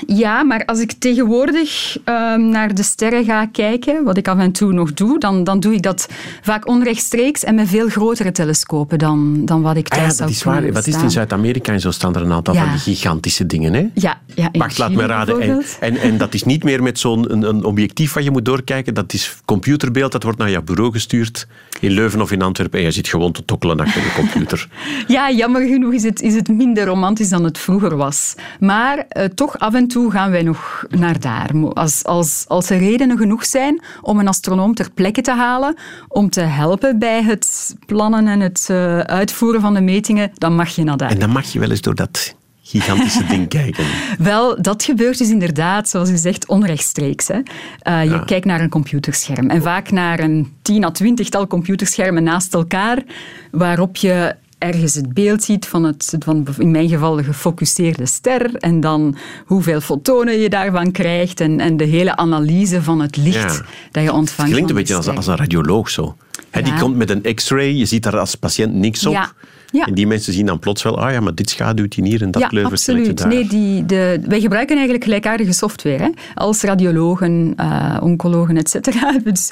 Ja, 0.06 0.44
maar 0.44 0.66
als 0.66 0.80
ik 0.80 0.92
tegenwoordig 0.92 1.98
um, 2.06 2.50
naar 2.50 2.76
de 2.76 2.84
sterren 2.84 3.26
ga 3.26 3.46
kijken, 3.46 4.04
wat 4.04 4.18
ik 4.18 4.28
af 4.28 4.38
en 4.38 4.52
toe 4.52 4.74
nog 4.74 4.94
doe, 4.94 5.20
dan, 5.20 5.44
dan 5.44 5.60
doe 5.60 5.74
ik 5.74 5.82
dat 5.82 6.08
vaak 6.42 6.68
onrechtstreeks 6.68 7.44
en 7.44 7.56
met 7.56 7.68
veel 7.68 7.88
grotere 7.88 8.32
telescopen 8.32 9.00
dan, 9.00 9.46
dan 9.46 9.62
wat 9.62 9.76
ik 9.78 9.88
thuis 9.88 10.12
ah, 10.12 10.18
ja, 10.18 10.24
dat 10.24 10.30
is 10.30 10.44
waar. 10.44 10.72
Wat 10.72 10.88
is 10.88 10.94
het 10.94 11.04
in. 11.04 11.12
Zuid-Amerika 11.12 11.74
en 11.74 11.80
zo 11.80 11.92
staan 11.92 12.16
er 12.16 12.22
een 12.22 12.32
aantal 12.32 12.54
Ja. 12.54 12.62
van 12.62 12.72
die 12.72 12.80
gigantische 12.80 13.46
dingen. 13.46 13.74
Hè? 13.74 13.88
Ja, 13.94 14.22
ja 14.36 14.50
Wacht, 14.52 14.78
laat 14.78 14.92
me 14.92 15.06
raden. 15.06 15.42
En, 15.42 15.64
en, 15.80 15.98
en 15.98 16.18
dat 16.18 16.34
is 16.34 16.44
niet 16.44 16.64
meer 16.64 16.84
met 16.84 17.00
zo'n 17.00 17.32
een, 17.32 17.42
een 17.44 17.64
objectief 17.64 18.14
wat 18.14 18.24
je 18.24 18.32
moet 18.32 18.46
doorkijken. 18.46 18.94
Dat 18.94 19.14
is 19.14 19.38
computerbeeld, 19.46 20.12
dat 20.12 20.24
wordt 20.24 20.38
naar 20.38 20.50
je 20.50 20.62
bureau 20.62 20.92
gestuurd 20.92 21.48
in 21.80 21.92
Leuven 21.92 22.22
of 22.22 22.32
in 22.32 22.42
Antwerpen. 22.42 22.80
En 22.80 22.86
je 22.86 22.92
zit 22.92 23.08
gewoon 23.08 23.32
te 23.32 23.46
tokkelen 23.46 23.80
achter 23.80 24.02
de 24.02 24.14
computer. 24.16 24.68
Ja, 25.08 25.32
jammer 25.32 25.68
genoeg 25.68 25.94
is 25.94 26.04
het, 26.04 26.22
is 26.22 26.34
het 26.36 26.48
minder 26.48 26.86
romantisch 26.86 27.30
dan 27.30 27.44
het 27.44 27.58
vroeger 27.58 27.96
was. 27.98 28.36
Maar 28.60 28.98
eh, 28.98 29.26
toch 29.26 29.60
af 29.60 29.74
en 29.74 29.87
toe 29.88 30.12
gaan 30.12 30.32
wij 30.32 30.44
nog 30.44 30.86
naar 30.90 31.20
daar. 31.20 31.50
Als, 31.74 32.04
als, 32.04 32.46
als 32.48 32.70
er 32.70 32.78
redenen 32.78 33.18
genoeg 33.18 33.46
zijn 33.46 33.82
om 34.02 34.20
een 34.20 34.28
astronoom 34.28 34.74
ter 34.76 34.92
plekke 34.92 35.22
te 35.22 35.32
halen, 35.32 35.76
om 36.08 36.30
te 36.30 36.42
helpen 36.42 37.00
bij 37.00 37.24
het 37.24 37.76
plannen 37.86 38.28
en 38.28 38.40
het 38.40 38.68
eh, 38.70 39.00
uitvoeren 39.00 39.62
van 39.62 39.74
de 39.74 39.82
metingen, 39.82 40.32
dan 40.34 40.56
mag 40.56 40.70
je 40.70 40.84
naar 40.84 40.98
daar. 40.98 41.10
En 41.10 41.20
dan 41.20 41.30
mag 41.30 41.46
je 41.46 41.60
wel 41.60 41.70
eens 41.70 41.82
door 41.82 41.96
dat 41.96 42.36
gigantische 42.62 43.26
ding 43.26 43.48
kijken. 43.60 43.86
Wel, 44.20 44.62
dat 44.62 44.84
gebeurt 44.84 45.18
dus 45.18 45.30
inderdaad, 45.30 45.90
zoals 45.90 46.10
u 46.10 46.18
zegt, 46.18 46.48
onrechtstreeks. 46.48 47.28
Hè. 47.28 47.40
Eh, 47.80 48.04
je 48.04 48.10
Ja. 48.10 48.20
kijkt 48.20 48.46
naar 48.46 48.62
een 48.62 48.70
computerscherm. 48.70 49.50
En 49.50 49.62
vaak 49.62 49.92
naar 49.92 50.20
een 50.20 50.54
tien 50.62 50.84
à 50.84 50.92
twintigtal 50.92 51.48
computerschermen 51.48 52.24
naast 52.24 52.54
elkaar, 52.54 53.04
waarop 53.52 53.96
je 53.96 54.36
ergens 54.58 54.94
het 54.96 55.14
beeld 55.14 55.44
ziet 55.44 55.66
van, 55.66 55.84
het, 55.84 56.16
van 56.20 56.48
in 56.58 56.72
mijn 56.72 56.90
geval 56.90 57.16
de 57.16 57.24
gefocuseerde 57.24 58.06
ster 58.06 58.56
en 58.56 58.80
dan 58.80 59.18
hoeveel 59.46 59.82
fotonen 59.82 60.40
je 60.40 60.50
daarvan 60.50 60.92
krijgt 60.92 61.40
en, 61.40 61.60
en 61.60 61.78
de 61.78 61.84
hele 61.84 62.16
analyse 62.16 62.84
van 62.84 63.02
het 63.02 63.18
licht 63.18 63.56
Ja. 63.56 63.62
dat 63.92 64.04
je 64.04 64.12
ontvangt. 64.14 64.52
Klinkt 64.52 64.70
een 64.70 64.76
beetje 64.76 64.96
als, 64.96 65.08
als 65.08 65.28
een 65.28 65.36
radioloog 65.36 65.90
zo. 65.90 66.16
Hè, 66.50 66.62
Die 66.62 66.74
Ja. 66.74 66.80
komt 66.80 66.96
met 66.96 67.10
een 67.10 67.36
x-ray, 67.36 67.74
je 67.76 67.86
ziet 67.86 68.04
daar 68.04 68.20
als 68.20 68.36
patiënt 68.36 68.74
niks 68.74 69.06
op. 69.06 69.14
Ja. 69.14 69.32
Ja. 69.72 69.86
En 69.86 69.94
die 69.94 70.08
mensen 70.08 70.34
zien 70.34 70.46
dan 70.46 70.60
plots 70.60 70.84
wel, 70.84 71.00
ah 71.00 71.12
ja, 71.12 71.20
maar 71.20 71.36
dit 71.36 71.50
schaduwt 71.50 71.94
hier 71.94 72.06
hier 72.06 72.22
en 72.22 72.32
dat 72.32 72.52
ja, 72.52 72.62
absoluut. 72.62 73.18
daar. 73.18 73.28
Nee, 73.28 73.48
die, 73.48 73.86
de, 73.86 74.22
wij 74.28 74.40
gebruiken 74.40 74.76
eigenlijk 74.76 75.04
gelijkaardige 75.06 75.52
software 75.54 76.04
hè, 76.04 76.10
als 76.34 76.62
radiologen, 76.62 77.54
eh, 77.56 77.98
oncologen, 78.02 78.58
et 78.58 78.70
cetera. 78.70 79.18
Dus 79.24 79.52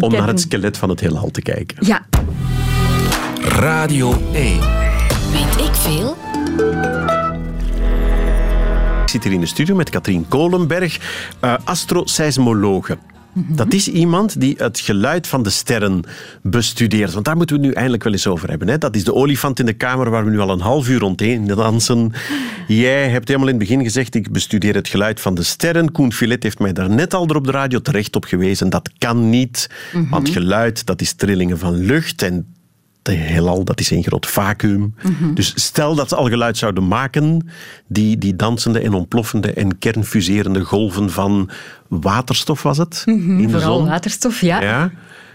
Om 0.00 0.12
naar 0.12 0.26
het 0.26 0.40
skelet 0.40 0.76
van 0.78 0.88
het 0.88 1.00
heelal 1.00 1.30
te 1.30 1.42
kijken. 1.42 1.86
Ja, 1.86 2.06
Radio 3.44 4.22
1. 4.32 4.60
Weet 5.32 5.66
ik 5.66 5.74
veel? 5.74 6.16
Ik 9.02 9.08
zit 9.08 9.24
hier 9.24 9.32
in 9.32 9.40
de 9.40 9.46
studio 9.46 9.74
met 9.74 9.90
Katrien 9.90 10.28
Kolenberg, 10.28 10.98
eh 11.40 11.54
astroseismologe. 11.64 12.98
Dat 13.34 13.72
is 13.72 13.88
iemand 13.88 14.40
die 14.40 14.54
het 14.58 14.80
geluid 14.80 15.26
van 15.26 15.42
de 15.42 15.50
sterren 15.50 16.02
bestudeert. 16.42 17.12
Want 17.12 17.24
daar 17.24 17.36
moeten 17.36 17.56
we 17.56 17.62
het 17.62 17.70
nu 17.70 17.76
eindelijk 17.76 18.04
wel 18.04 18.12
eens 18.12 18.26
over 18.26 18.48
hebben. 18.48 18.68
Hè? 18.68 18.78
Dat 18.78 18.96
is 18.96 19.04
de 19.04 19.14
olifant 19.14 19.58
in 19.58 19.66
de 19.66 19.72
kamer 19.72 20.10
waar 20.10 20.24
we 20.24 20.30
nu 20.30 20.38
al 20.38 20.50
een 20.50 20.60
half 20.60 20.88
uur 20.88 20.98
rondheen 20.98 21.46
dansen. 21.46 22.12
Jij 22.66 23.08
hebt 23.08 23.28
helemaal 23.28 23.48
in 23.48 23.58
het 23.58 23.68
begin 23.68 23.82
gezegd, 23.82 24.14
ik 24.14 24.32
bestudeer 24.32 24.74
het 24.74 24.88
geluid 24.88 25.20
van 25.20 25.34
de 25.34 25.42
sterren. 25.42 25.92
Koen 25.92 26.12
Filet 26.12 26.42
heeft 26.42 26.58
mij 26.58 26.72
daar 26.72 26.90
net 26.90 27.14
al 27.14 27.22
op 27.22 27.44
de 27.44 27.50
radio 27.50 27.80
terecht 27.80 28.16
op 28.16 28.24
gewezen. 28.24 28.70
Dat 28.70 28.90
kan 28.98 29.30
niet, 29.30 29.70
want 30.10 30.28
geluid 30.28 30.86
dat 30.86 31.00
is 31.00 31.12
trillingen 31.12 31.58
van 31.58 31.74
lucht 31.74 32.22
en 32.22 32.46
de 33.02 33.12
heelal, 33.12 33.64
dat 33.64 33.80
is 33.80 33.90
een 33.90 34.02
groot 34.02 34.26
vacuüm. 34.26 34.94
Dus 35.34 35.52
stel 35.54 35.94
dat 35.94 36.08
ze 36.08 36.16
al 36.16 36.28
geluid 36.28 36.56
zouden 36.56 36.88
maken, 36.88 37.48
die, 37.86 38.18
die 38.18 38.36
dansende 38.36 38.80
en 38.80 38.92
ontploffende 38.92 39.52
en 39.52 39.78
kernfuserende 39.78 40.64
golven 40.64 41.10
van 41.10 41.50
waterstof 41.88 42.62
was 42.62 42.78
het? 42.78 43.02
in 43.06 43.36
de 43.36 43.50
vooral 43.50 43.78
zon. 43.78 43.86
waterstof, 43.88 44.40
ja. 44.40 44.60
Ja. 44.60 44.90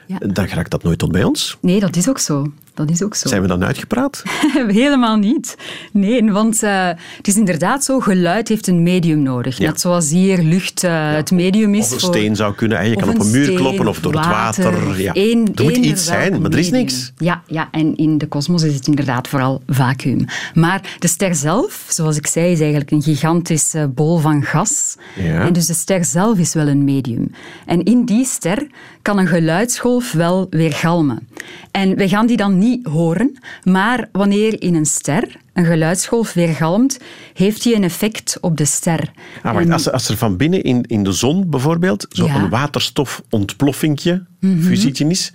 Ja. 0.07 0.17
Dan 0.27 0.45
raakt 0.45 0.71
dat 0.71 0.83
nooit 0.83 0.97
tot 0.97 1.11
bij 1.11 1.23
ons. 1.23 1.57
Nee, 1.61 1.79
dat 1.79 1.95
is 1.95 2.09
ook 2.09 2.19
zo. 2.19 2.51
Dat 2.77 2.89
is 2.89 3.03
ook 3.03 3.15
zo. 3.15 3.27
Zijn 3.27 3.41
we 3.41 3.47
dan 3.47 3.63
uitgepraat? 3.63 4.23
Helemaal 4.67 5.17
niet. 5.17 5.57
Nee, 5.91 6.31
want 6.31 6.63
eh, 6.63 6.87
het 7.17 7.27
is 7.27 7.35
inderdaad 7.35 7.83
zo, 7.83 7.99
geluid 7.99 8.47
heeft 8.47 8.67
een 8.67 8.83
medium 8.83 9.21
nodig. 9.21 9.57
Ja. 9.57 9.67
Net 9.67 9.81
zoals 9.81 10.09
hier 10.09 10.41
lucht 10.41 10.83
eh, 10.83 11.11
het 11.11 11.31
medium 11.31 11.75
is 11.75 11.85
Of 11.85 11.91
een 11.91 11.99
voor... 11.99 12.13
steen 12.13 12.35
zou 12.35 12.53
kunnen. 12.55 12.89
Je 12.89 12.95
kan 12.95 13.09
op 13.09 13.19
een 13.19 13.31
muur 13.31 13.43
steen, 13.43 13.55
kloppen 13.55 13.87
of 13.87 13.99
door 13.99 14.13
het 14.13 14.25
water. 14.25 15.01
Ja. 15.01 15.13
Er 15.13 15.63
moet 15.63 15.77
iets 15.77 16.05
zijn, 16.05 16.41
maar 16.41 16.51
er 16.51 16.57
is 16.57 16.69
niks. 16.69 17.13
Ja, 17.17 17.41
ja, 17.47 17.67
en 17.71 17.95
in 17.95 18.17
de 18.17 18.27
kosmos 18.27 18.63
is 18.63 18.73
het 18.73 18.87
inderdaad 18.87 19.27
vooral 19.27 19.61
vacuüm. 19.67 20.25
Maar 20.53 20.95
de 20.99 21.07
ster 21.07 21.35
zelf, 21.35 21.85
zoals 21.87 22.17
ik 22.17 22.27
zei, 22.27 22.51
is 22.51 22.59
eigenlijk 22.59 22.91
een 22.91 23.01
gigantische 23.01 23.91
bol 23.95 24.17
van 24.17 24.43
gas. 24.43 24.95
Ja. 25.15 25.41
En 25.41 25.53
dus 25.53 25.65
de 25.65 25.73
ster 25.73 26.05
zelf 26.05 26.37
is 26.37 26.53
wel 26.53 26.67
een 26.67 26.83
medium. 26.83 27.31
En 27.65 27.83
in 27.83 28.05
die 28.05 28.25
ster 28.25 28.67
kan 29.01 29.17
een 29.17 29.27
geluidsgolf 29.27 30.11
wel 30.11 30.47
weergalmen. 30.49 31.27
En 31.71 31.95
we 31.95 32.07
gaan 32.07 32.27
die 32.27 32.37
dan 32.37 32.57
niet 32.57 32.66
horen, 32.83 33.37
maar 33.63 34.09
wanneer 34.11 34.61
in 34.61 34.75
een 34.75 34.85
ster 34.85 35.35
een 35.53 35.65
geluidsgolf 35.65 36.33
weergalmt, 36.33 36.99
heeft 37.33 37.63
die 37.63 37.75
een 37.75 37.83
effect 37.83 38.37
op 38.41 38.57
de 38.57 38.65
ster. 38.65 39.11
Ah, 39.43 39.57
En- 39.61 39.71
als, 39.71 39.85
er- 39.85 39.91
als 39.91 40.09
er 40.09 40.17
van 40.17 40.37
binnen 40.37 40.63
in, 40.63 40.83
in 40.87 41.03
de 41.03 41.11
zon 41.11 41.49
bijvoorbeeld 41.49 42.05
zo'n 42.09 42.27
Ja. 42.27 42.49
waterstofontploffingje, 42.49 44.25
Mhm. 44.39 44.61
fusietje 44.61 45.07
is, 45.07 45.33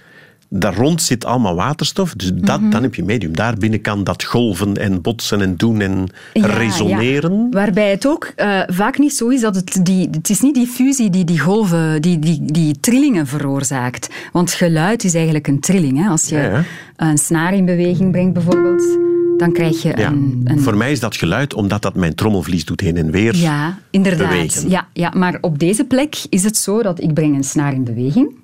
daar 0.54 0.74
rond 0.76 1.02
zit 1.02 1.24
allemaal 1.24 1.54
waterstof, 1.54 2.14
dus 2.14 2.30
dat, 2.34 2.60
Mhm. 2.60 2.70
dan 2.70 2.82
heb 2.82 2.94
je 2.94 3.04
medium. 3.04 3.36
Daar 3.36 3.56
binnen 3.56 3.80
kan 3.80 4.04
dat 4.04 4.24
golven 4.24 4.76
en 4.76 5.00
botsen 5.00 5.40
en 5.40 5.56
doen 5.56 5.80
en 5.80 6.06
Ja, 6.32 6.46
resoneren. 6.46 7.32
ja. 7.32 7.46
Waarbij 7.50 7.90
het 7.90 8.06
ook 8.06 8.32
eh, 8.36 8.60
vaak 8.66 8.98
niet 8.98 9.14
zo 9.14 9.28
is 9.28 9.40
dat 9.40 9.54
het 9.54 9.80
die... 9.82 10.08
Het 10.10 10.30
is 10.30 10.40
niet 10.40 10.54
die 10.54 10.66
fusie 10.66 11.10
die 11.10 11.24
die 11.24 11.38
golven, 11.38 12.02
die, 12.02 12.18
die, 12.18 12.40
die 12.44 12.80
trillingen 12.80 13.26
veroorzaakt. 13.26 14.08
Want 14.32 14.52
geluid 14.52 15.04
is 15.04 15.14
eigenlijk 15.14 15.46
een 15.48 15.60
trilling. 15.60 16.02
Hè? 16.02 16.08
Als 16.08 16.28
je 16.28 16.36
ja. 16.36 16.62
een 16.96 17.18
snaar 17.18 17.54
in 17.54 17.64
beweging 17.64 18.10
brengt 18.10 18.32
bijvoorbeeld, 18.32 18.98
dan 19.38 19.52
krijg 19.52 19.82
je 19.82 19.92
Ja. 19.96 20.06
een... 20.08 20.40
een 20.44 20.60
Voor 20.60 20.76
mij 20.76 20.92
is 20.92 21.00
dat 21.00 21.16
geluid 21.16 21.54
omdat 21.54 21.82
dat 21.82 21.94
mijn 21.94 22.14
trommelvlies 22.14 22.64
doet 22.64 22.80
heen 22.80 22.96
en 22.96 23.10
weer. 23.10 23.36
ja, 23.36 23.78
inderdaad. 23.90 24.28
bewegen. 24.28 24.70
Ja, 24.70 24.86
ja, 24.92 25.12
maar 25.16 25.38
op 25.40 25.58
deze 25.58 25.84
plek 25.84 26.16
is 26.28 26.44
het 26.44 26.56
zo 26.56 26.82
dat 26.82 27.00
ik 27.00 27.14
breng 27.14 27.34
een 27.36 27.44
snaar 27.44 27.72
in 27.74 27.84
beweging. 27.84 28.34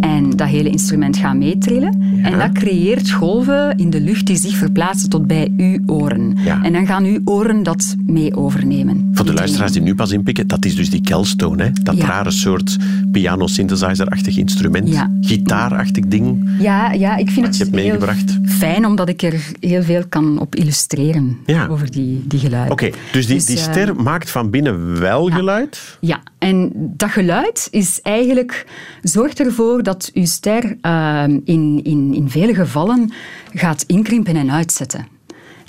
En 0.00 0.13
dat 0.36 0.48
hele 0.48 0.68
instrument 0.70 1.16
gaat 1.16 1.36
meetrillen. 1.36 2.02
En 2.22 2.38
dat 2.38 2.52
creëert 2.52 3.10
golven 3.10 3.76
in 3.76 3.90
de 3.90 4.00
lucht 4.00 4.26
die 4.26 4.36
zich 4.36 4.56
verplaatsen 4.56 5.08
tot 5.08 5.26
bij 5.26 5.52
uw 5.56 5.78
oren. 5.86 6.36
Ja. 6.44 6.62
En 6.62 6.72
dan 6.72 6.86
gaan 6.86 7.04
uw 7.04 7.20
oren 7.24 7.62
dat 7.62 7.94
mee 8.06 8.36
overnemen. 8.36 9.10
Voor 9.12 9.26
de 9.26 9.32
luisteraars 9.34 9.72
die 9.72 9.82
nu 9.82 9.94
pas 9.94 10.10
inpikken, 10.12 10.46
dat 10.46 10.64
is 10.64 10.74
dus 10.76 10.90
die 10.90 11.00
Kelstone. 11.00 11.62
Hè? 11.62 11.70
Dat 11.82 11.96
Ja. 11.96 12.06
rare 12.06 12.30
soort 12.30 12.76
piano-synthesizer-achtig 13.12 14.36
instrument. 14.36 14.88
Gitaarachtig 15.20 16.04
ding. 16.06 16.50
Ja, 16.58 16.92
ja, 16.92 17.16
ik 17.16 17.30
vind 17.30 17.34
je 17.34 17.42
het 17.46 17.58
hebt 17.58 17.70
heel 17.74 17.82
meegebracht. 17.84 18.38
fijn, 18.44 18.86
omdat 18.86 19.08
ik 19.08 19.22
er 19.22 19.42
heel 19.60 19.82
veel 19.82 20.02
kan 20.08 20.38
op 20.38 20.54
illustreren 20.54 21.36
over 21.68 21.90
die, 21.90 22.24
die 22.26 22.38
geluiden. 22.38 22.72
Oké, 22.72 22.90
dus 23.12 23.26
die, 23.26 23.44
die 23.44 23.56
eh, 23.56 23.62
ster 23.62 23.96
maakt 23.96 24.30
van 24.30 24.50
binnen 24.50 25.00
wel 25.00 25.26
geluid. 25.26 25.98
Ja, 26.00 26.20
en 26.38 26.72
dat 26.74 27.10
geluid 27.10 27.68
is 27.70 28.00
eigenlijk, 28.02 28.66
zorgt 29.02 29.40
ervoor 29.40 29.82
dat 29.82 30.10
uw 30.14 30.23
ster 30.26 30.76
eh, 30.80 31.24
in, 31.44 31.80
in, 31.82 32.14
in 32.14 32.30
vele 32.30 32.54
gevallen 32.54 33.12
gaat 33.52 33.84
inkrimpen 33.86 34.36
en 34.36 34.50
uitzetten. 34.50 35.06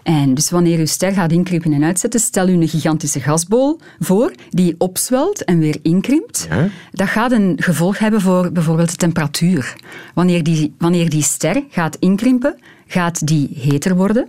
En 0.04 0.34
dus 0.34 0.50
wanneer 0.50 0.80
uw 0.80 0.86
ster 0.86 1.12
gaat 1.12 1.32
inkrimpen 1.32 1.74
en 1.74 1.84
uitzetten, 1.84 2.20
stel 2.20 2.48
u 2.48 2.54
een 2.54 2.68
gigantische 2.68 3.20
gasbol 3.20 3.80
voor 4.00 4.32
die 4.50 4.76
opzwelt 4.78 5.44
en 5.44 5.60
weer 5.60 5.78
inkrimpt. 5.82 6.48
Ja. 6.50 6.68
Dat 6.92 7.08
gaat 7.08 7.32
een 7.32 7.58
gevolg 7.62 7.98
hebben 7.98 8.22
voor 8.22 8.52
bijvoorbeeld 8.52 8.90
de 8.90 8.96
temperatuur. 8.96 9.76
Wanneer 10.14 10.44
die, 10.44 10.74
wanneer 10.78 11.10
die 11.10 11.24
ster 11.24 11.64
gaat 11.70 11.96
inkrimpen, 12.00 12.56
gaat 12.88 13.28
die 13.28 13.50
heter 13.54 13.96
worden 13.96 14.28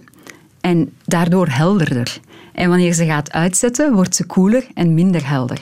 en 0.61 0.93
daardoor 1.05 1.49
helderder. 1.49 2.21
En 2.53 2.69
wanneer 2.69 2.93
ze 2.93 3.05
gaat 3.05 3.33
uitzetten, 3.33 3.93
wordt 3.93 4.15
ze 4.15 4.27
koeler 4.27 4.67
en 4.75 4.95
minder 4.95 5.29
helder. 5.29 5.61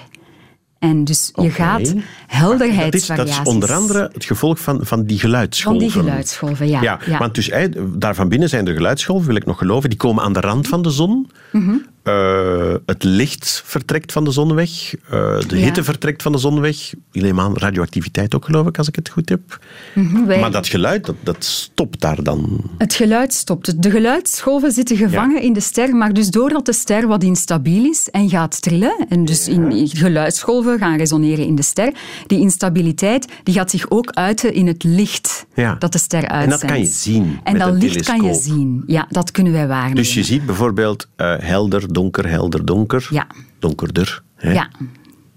En 0.90 1.04
dus 1.04 1.32
je 1.34 1.50
gaat 1.50 1.94
helderheidsvariaties... 2.26 3.36
Dat 3.36 3.46
is, 3.46 3.52
onder 3.52 3.72
andere 3.72 4.10
het 4.12 4.24
gevolg 4.24 4.58
van, 4.58 4.78
van 4.82 5.04
die 5.04 5.18
geluidsgolven. 5.18 5.90
Van 5.90 6.00
die 6.02 6.08
geluidsgolven, 6.08 6.68
ja. 6.68 6.98
ja, 7.06 7.18
Want 7.18 7.34
dus, 7.34 7.50
daar 7.96 8.14
van 8.14 8.28
binnen 8.28 8.48
zijn 8.48 8.66
er 8.66 8.74
geluidsgolven, 8.74 9.26
wil 9.26 9.36
ik 9.36 9.46
nog 9.46 9.58
geloven, 9.58 9.88
die 9.88 9.98
komen 9.98 10.24
aan 10.24 10.32
de 10.32 10.40
rand 10.40 10.68
van 10.68 10.82
de 10.82 10.90
zon. 10.90 11.30
Mm 11.52 11.92
uh, 12.04 12.74
het 12.86 13.04
licht 13.04 13.62
vertrekt 13.64 14.12
van 14.12 14.24
de 14.24 14.30
zon 14.30 14.54
weg, 14.54 14.94
uh, 14.94 15.00
de 15.46 15.56
hitte 15.56 15.84
vertrekt 15.84 16.22
van 16.22 16.32
de 16.32 16.38
zon 16.38 16.60
weg. 16.60 16.76
Helemaal 17.12 17.58
radioactiviteit 17.58 18.34
ook, 18.34 18.44
geloof 18.44 18.66
ik, 18.66 18.78
als 18.78 18.88
ik 18.88 18.96
het 18.96 19.08
goed 19.08 19.28
heb. 19.28 19.58
Mm 19.94 20.26
Maar 20.26 20.50
dat 20.50 20.68
geluid, 20.68 21.06
dat, 21.06 21.14
dat, 21.22 21.44
stopt 21.44 22.00
daar 22.00 22.22
dan. 22.22 22.60
Het 22.78 22.94
geluid 22.94 23.32
stopt. 23.32 23.82
De 23.82 23.90
geluidsgolven 23.90 24.72
zitten 24.72 24.96
gevangen 24.96 25.42
in 25.42 25.52
de 25.52 25.60
ster, 25.60 25.96
maar 25.96 26.12
dus 26.12 26.30
doordat 26.30 26.66
de 26.66 26.72
ster 26.72 27.06
wat 27.06 27.22
instabiel 27.22 27.84
is 27.84 28.08
en 28.10 28.28
gaat 28.28 28.62
trillen, 28.62 29.06
en 29.08 29.24
dus 29.24 29.48
in 29.48 29.88
geluidsgolven 29.88 30.78
gaan 30.78 30.96
resoneren 30.96 31.46
in 31.46 31.54
de 31.54 31.62
ster, 31.62 31.92
die 32.26 32.40
instabiliteit 32.40 33.26
die 33.42 33.54
gaat 33.54 33.70
zich 33.70 33.90
ook 33.90 34.10
uiten 34.10 34.54
in 34.54 34.66
het 34.66 34.84
licht 34.84 35.46
dat 35.54 35.92
de 35.92 35.98
ster 35.98 36.28
uitzendt. 36.28 36.62
En 36.62 36.68
dat 36.68 36.70
kan 36.70 36.80
je 36.80 36.86
zien 36.86 37.40
En 37.44 37.58
dat 37.58 37.72
licht 37.82 38.04
kan 38.04 38.22
je 38.22 38.34
zien. 38.34 38.82
Ja, 38.86 39.06
dat 39.08 39.30
kunnen 39.30 39.52
wij 39.52 39.66
waarnemen. 39.66 39.96
Dus 39.96 40.14
je 40.14 40.22
ziet 40.22 40.46
bijvoorbeeld 40.46 41.08
uh, 41.16 41.34
helder 41.38 41.92
donker, 41.92 42.28
helder, 42.28 42.64
donker. 42.64 43.06
Ja. 43.10 43.26
Donkerder. 43.58 44.22
Hè? 44.34 44.52
Ja. 44.52 44.68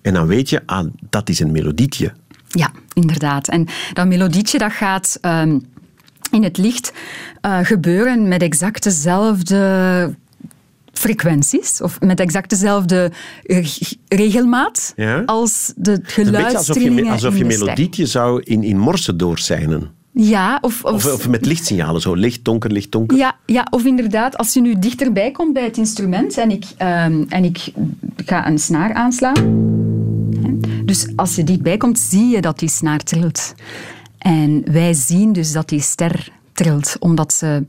En 0.01 0.13
dan 0.13 0.27
weet 0.27 0.49
je, 0.49 0.62
ah, 0.65 0.88
dat 1.10 1.30
is 1.30 1.39
een 1.39 1.51
melodietje. 1.51 2.13
Ja, 2.47 2.71
inderdaad. 2.93 3.47
En 3.47 3.67
dat 3.93 4.08
melodietje 4.08 4.58
dat 4.58 4.71
gaat 4.71 5.17
um, 5.21 5.65
in 6.32 6.43
het 6.43 6.58
licht 6.58 6.93
uh, 7.41 7.60
gebeuren 7.62 8.27
met 8.27 8.41
exact 8.41 8.84
dezelfde 8.84 10.15
frequenties, 10.93 11.82
of 11.82 11.99
met 11.99 12.19
exact 12.19 12.49
dezelfde 12.49 13.12
regelmaat 14.08 14.93
ja? 14.95 15.23
als 15.25 15.73
de 15.75 15.99
geluidstrillingen 16.03 17.12
alsof 17.12 17.21
je, 17.21 17.27
alsof 17.27 17.38
je 17.38 17.45
melodietje 17.45 18.06
zou 18.06 18.41
in, 18.43 18.63
in 18.63 18.77
morsen 18.77 19.17
doorzijnen. 19.17 19.96
Ja, 20.19 20.58
of, 20.62 20.84
of, 20.84 21.06
of, 21.06 21.30
met 21.30 21.45
lichtsignalen, 21.45 22.01
zo 22.01 22.13
licht, 22.13 22.45
donker, 22.45 22.71
licht, 22.71 22.91
donker. 22.91 23.17
Ja, 23.17 23.36
ja, 23.45 23.67
of 23.69 23.86
inderdaad, 23.86 24.38
als 24.38 24.53
je 24.53 24.62
nu 24.62 24.80
dichterbij 24.80 25.32
komt 25.32 25.53
bij 25.53 25.63
het 25.63 25.77
instrument 25.77 26.38
en 26.38 26.51
ik, 26.51 26.65
um, 26.82 27.25
en 27.30 27.43
ik 27.43 27.71
ga 28.15 28.47
een 28.47 28.60
snaar 28.60 28.93
aanslaan. 28.93 29.56
Dus 30.86 31.08
als 31.15 31.36
je 31.36 31.43
dichtbij 31.43 31.77
komt, 31.77 31.99
zie 31.99 32.27
je 32.27 32.41
dat 32.41 32.60
die 32.60 32.69
snaar 32.69 32.99
trilt. 32.99 33.53
En 34.17 34.63
wij 34.71 34.93
zien 34.93 35.34
dus 35.34 35.51
dat 35.51 35.69
die 35.69 35.82
ster 35.82 36.30
trilt, 36.53 36.95
omdat 36.99 37.34
ze 37.34 37.63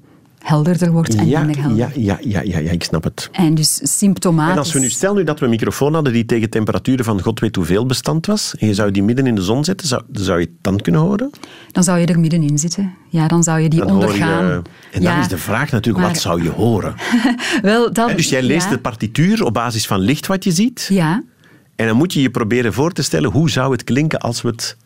helderder 0.49 0.93
wordt 0.93 1.15
en 1.15 1.29
ja, 1.29 1.43
minder 1.43 1.63
helder. 1.63 1.79
Ja, 1.79 1.91
ja, 1.95 2.19
ja, 2.21 2.41
ja, 2.41 2.59
ja, 2.59 2.71
ik 2.71 2.83
snap 2.83 3.05
het. 3.05 3.29
En 3.33 3.55
dus 3.55 3.81
symptomatisch... 3.99 4.53
En 4.53 4.59
als 4.59 4.73
we 4.73 4.79
nu 4.79 4.91
stel 4.91 5.15
nu 5.15 5.25
dat 5.25 5.39
we 5.39 5.45
een 5.45 5.51
microfoon 5.51 5.95
hadden 5.95 6.13
die 6.13 6.25
tegen 6.25 6.51
temperaturen 6.51 7.05
van 7.05 7.23
god 7.23 7.41
weet 7.41 7.57
hoeveel 7.57 7.87
bestand 7.87 8.27
was, 8.27 8.55
en 8.59 8.67
je 8.67 8.75
zou 8.75 8.91
die 8.91 9.03
midden 9.03 9.27
in 9.27 9.35
de 9.35 9.43
zon 9.43 9.65
zetten, 9.65 9.87
zou, 9.87 10.03
zou 10.13 10.41
je 10.41 10.45
het 10.45 10.55
dan 10.61 10.81
kunnen 10.81 11.01
horen? 11.01 11.31
Dan 11.73 11.83
zou 11.83 11.99
je 11.99 12.07
er 12.07 12.21
middenin 12.21 12.59
zitten. 12.59 12.95
Ja, 13.09 13.29
dan 13.29 13.43
zou 13.43 13.61
je 13.61 13.69
die 13.69 13.85
ondergaan. 13.85 14.47
Je, 14.47 14.63
en 14.93 15.03
dan 15.03 15.19
is 15.19 15.29
de 15.29 15.39
vraag 15.39 15.71
natuurlijk, 15.71 16.07
wat 16.07 16.19
zou 16.19 16.43
je 16.43 16.51
horen? 16.51 16.95
Wel, 17.63 17.93
dat, 17.93 18.17
dus 18.17 18.29
jij 18.29 18.43
leest 18.43 18.71
de 18.71 18.79
partituur 18.79 19.45
op 19.45 19.55
basis 19.55 19.87
van 19.87 19.99
licht 19.99 20.27
wat 20.27 20.45
je 20.45 20.51
ziet. 20.51 20.87
Ja. 20.91 21.23
En 21.77 21.87
dan 21.87 21.97
moet 21.97 22.13
je 22.13 22.21
je 22.21 22.31
proberen 22.31 22.73
voor 22.73 22.93
te 22.93 23.03
stellen, 23.03 23.31
hoe 23.31 23.51
zou 23.51 23.73
het 23.73 23.85
klinken 23.85 24.19
als 24.19 24.43
we 24.43 24.49
het 24.49 24.77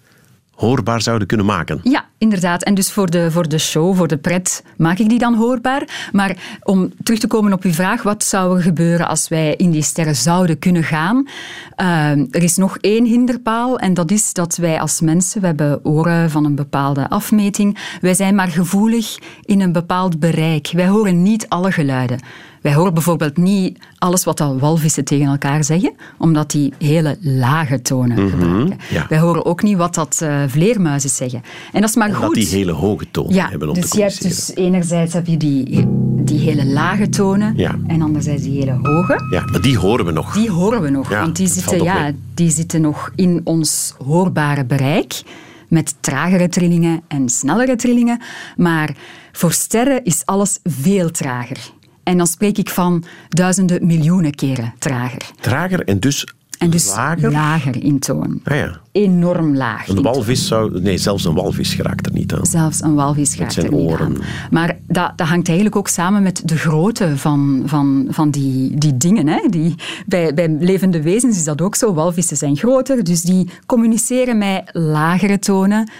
hoorbaar 0.55 1.03
zouden 1.03 1.29
kunnen 1.29 1.47
maken. 1.47 1.81
Ja, 1.83 2.05
inderdaad. 2.19 2.63
En 2.63 2.75
dus 2.75 2.93
voor 2.93 3.11
de, 3.11 3.31
voor 3.31 3.49
de 3.49 3.59
show, 3.59 3.97
voor 3.97 4.09
de 4.09 4.17
pret, 4.17 4.65
maak 4.77 4.99
ik 4.99 5.09
die 5.09 5.19
dan 5.19 5.35
hoorbaar. 5.35 6.09
Maar 6.13 6.59
om 6.63 6.93
terug 7.03 7.21
te 7.21 7.27
komen 7.27 7.53
op 7.53 7.63
uw 7.63 7.73
vraag, 7.73 8.03
wat 8.03 8.25
zou 8.25 8.57
er 8.57 8.63
gebeuren 8.63 9.09
als 9.09 9.29
wij 9.29 9.55
in 9.57 9.71
die 9.71 9.83
sterren 9.83 10.17
zouden 10.17 10.59
kunnen 10.59 10.85
gaan? 10.85 11.29
Uh, 11.77 12.11
er 12.11 12.43
is 12.43 12.57
nog 12.57 12.77
één 12.79 13.05
hinderpaal 13.05 13.79
en 13.79 13.95
dat 13.95 14.11
is 14.11 14.33
dat 14.33 14.57
wij 14.57 14.81
als 14.81 15.01
mensen, 15.01 15.41
we 15.41 15.47
hebben 15.47 15.85
oren 15.85 16.31
van 16.31 16.45
een 16.45 16.55
bepaalde 16.55 17.09
afmeting, 17.09 17.79
wij 18.01 18.15
zijn 18.15 18.35
maar 18.35 18.49
gevoelig 18.49 19.19
in 19.43 19.61
een 19.61 19.73
bepaald 19.73 20.19
bereik. 20.19 20.71
Wij 20.73 20.89
horen 20.89 21.23
niet 21.23 21.49
alle 21.49 21.73
geluiden. 21.73 22.19
Wij 22.63 22.75
horen 22.75 22.95
bijvoorbeeld 22.95 23.37
niet 23.37 23.79
alles 23.99 24.25
wat 24.25 24.41
al 24.41 24.59
walvissen 24.59 25.05
tegen 25.05 25.27
elkaar 25.27 25.65
zeggen, 25.65 25.93
omdat 26.19 26.51
die 26.51 26.73
hele 26.79 27.17
lage 27.21 27.83
tonen 27.83 28.25
mhm, 28.25 28.31
gebruiken. 28.31 28.79
Wij 29.09 29.19
horen 29.19 29.45
ook 29.45 29.63
niet 29.63 29.77
wat 29.77 29.95
dat 29.95 30.21
uh, 30.23 30.43
vleermuizen 30.47 31.11
zeggen. 31.11 31.43
En 31.73 31.81
dat 31.81 31.91
is 31.91 31.97
maar 31.97 32.09
omdat 32.09 32.25
goed. 32.25 32.35
die 32.35 32.47
hele 32.47 32.73
hoge 32.73 33.07
tonen 33.11 33.35
ja, 33.35 33.49
hebben 33.49 33.69
om 33.69 33.75
dus 33.75 33.89
te 33.89 33.97
je 33.97 34.03
hebt 34.03 34.23
dus 34.23 34.55
enerzijds 34.55 35.13
heb 35.13 35.27
je 35.27 35.37
die, 35.37 35.87
die 36.25 36.39
hele 36.39 36.67
lage 36.67 37.09
tonen 37.09 37.53
ja. 37.57 37.79
en 37.87 38.03
anderzijds 38.03 38.43
die 38.43 38.59
hele 38.59 38.79
hoge. 38.83 39.27
Ja, 39.31 39.45
maar 39.51 39.61
die 39.61 39.79
horen 39.79 40.05
we 40.05 40.13
nog. 40.13 40.33
Die 40.33 40.51
horen 40.51 40.83
we 40.83 40.91
nog, 40.91 41.09
want 41.09 41.37
die 41.37 41.49
zitten, 41.49 41.83
ja, 41.83 42.11
die 42.35 42.51
zitten 42.51 42.81
nog 42.81 43.11
in 43.15 43.41
ons 43.45 43.95
hoorbare 44.05 44.65
bereik 44.65 45.23
met 45.69 45.95
tragere 46.01 46.49
trillingen 46.49 47.03
en 47.09 47.29
snellere 47.29 47.77
trillingen. 47.77 48.21
Maar 48.57 48.97
voor 49.33 49.53
sterren 49.53 50.05
is 50.05 50.23
alles 50.25 50.59
veel 50.65 51.11
trager. 51.11 51.59
En 52.03 52.17
dan 52.17 52.27
spreek 52.27 52.59
ik 52.59 52.69
van 52.69 53.05
duizenden 53.29 53.87
miljoenen 53.87 54.35
keren 54.35 54.75
trager. 54.79 55.31
Trager 55.41 55.85
en 55.85 56.01
dus 56.01 56.27
en 56.63 56.71
dus 56.71 56.87
lager? 56.87 57.31
lager 57.31 57.83
in 57.83 57.99
toon. 57.99 58.41
Ah 58.45 58.57
ja. 58.57 58.81
Enorm 58.93 59.57
laag. 59.57 59.89
Een 59.89 60.03
walvis 60.03 60.47
zou... 60.47 60.81
Nee, 60.81 60.99
zelfs 60.99 61.25
een 61.25 61.35
walvis 61.35 61.75
geraakt 61.75 62.07
er 62.07 62.13
niet 62.13 62.35
aan. 62.35 62.47
Zelfs 62.47 62.83
een 62.83 62.95
walvis 62.95 63.35
geraakt 63.35 63.57
er 63.57 63.63
niet 63.63 63.73
oren. 63.73 64.07
aan. 64.07 64.17
Maar 64.51 64.77
dat, 64.87 65.13
dat 65.17 65.27
hangt 65.27 65.47
eigenlijk 65.47 65.77
ook 65.77 65.89
samen 65.89 66.23
met 66.23 66.43
de 66.45 66.57
grootte 66.57 67.17
van, 67.17 67.63
van, 67.67 68.07
van 68.09 68.31
die, 68.31 68.79
die 68.79 68.97
dingen. 68.97 69.27
Hè. 69.27 69.49
Die, 69.49 69.75
bij, 70.07 70.35
bij 70.35 70.57
levende 70.61 71.03
wezens 71.03 71.37
is 71.37 71.45
dat 71.45 71.61
ook 71.61 71.75
zo. 71.75 71.95
Walvissen 71.95 72.37
zijn 72.37 72.57
groter, 72.57 73.05
dus 73.05 73.23
die 73.23 73.49
communiceren 73.67 74.39
met 74.39 74.63
lagere 74.73 75.39
tonen. 75.39 75.91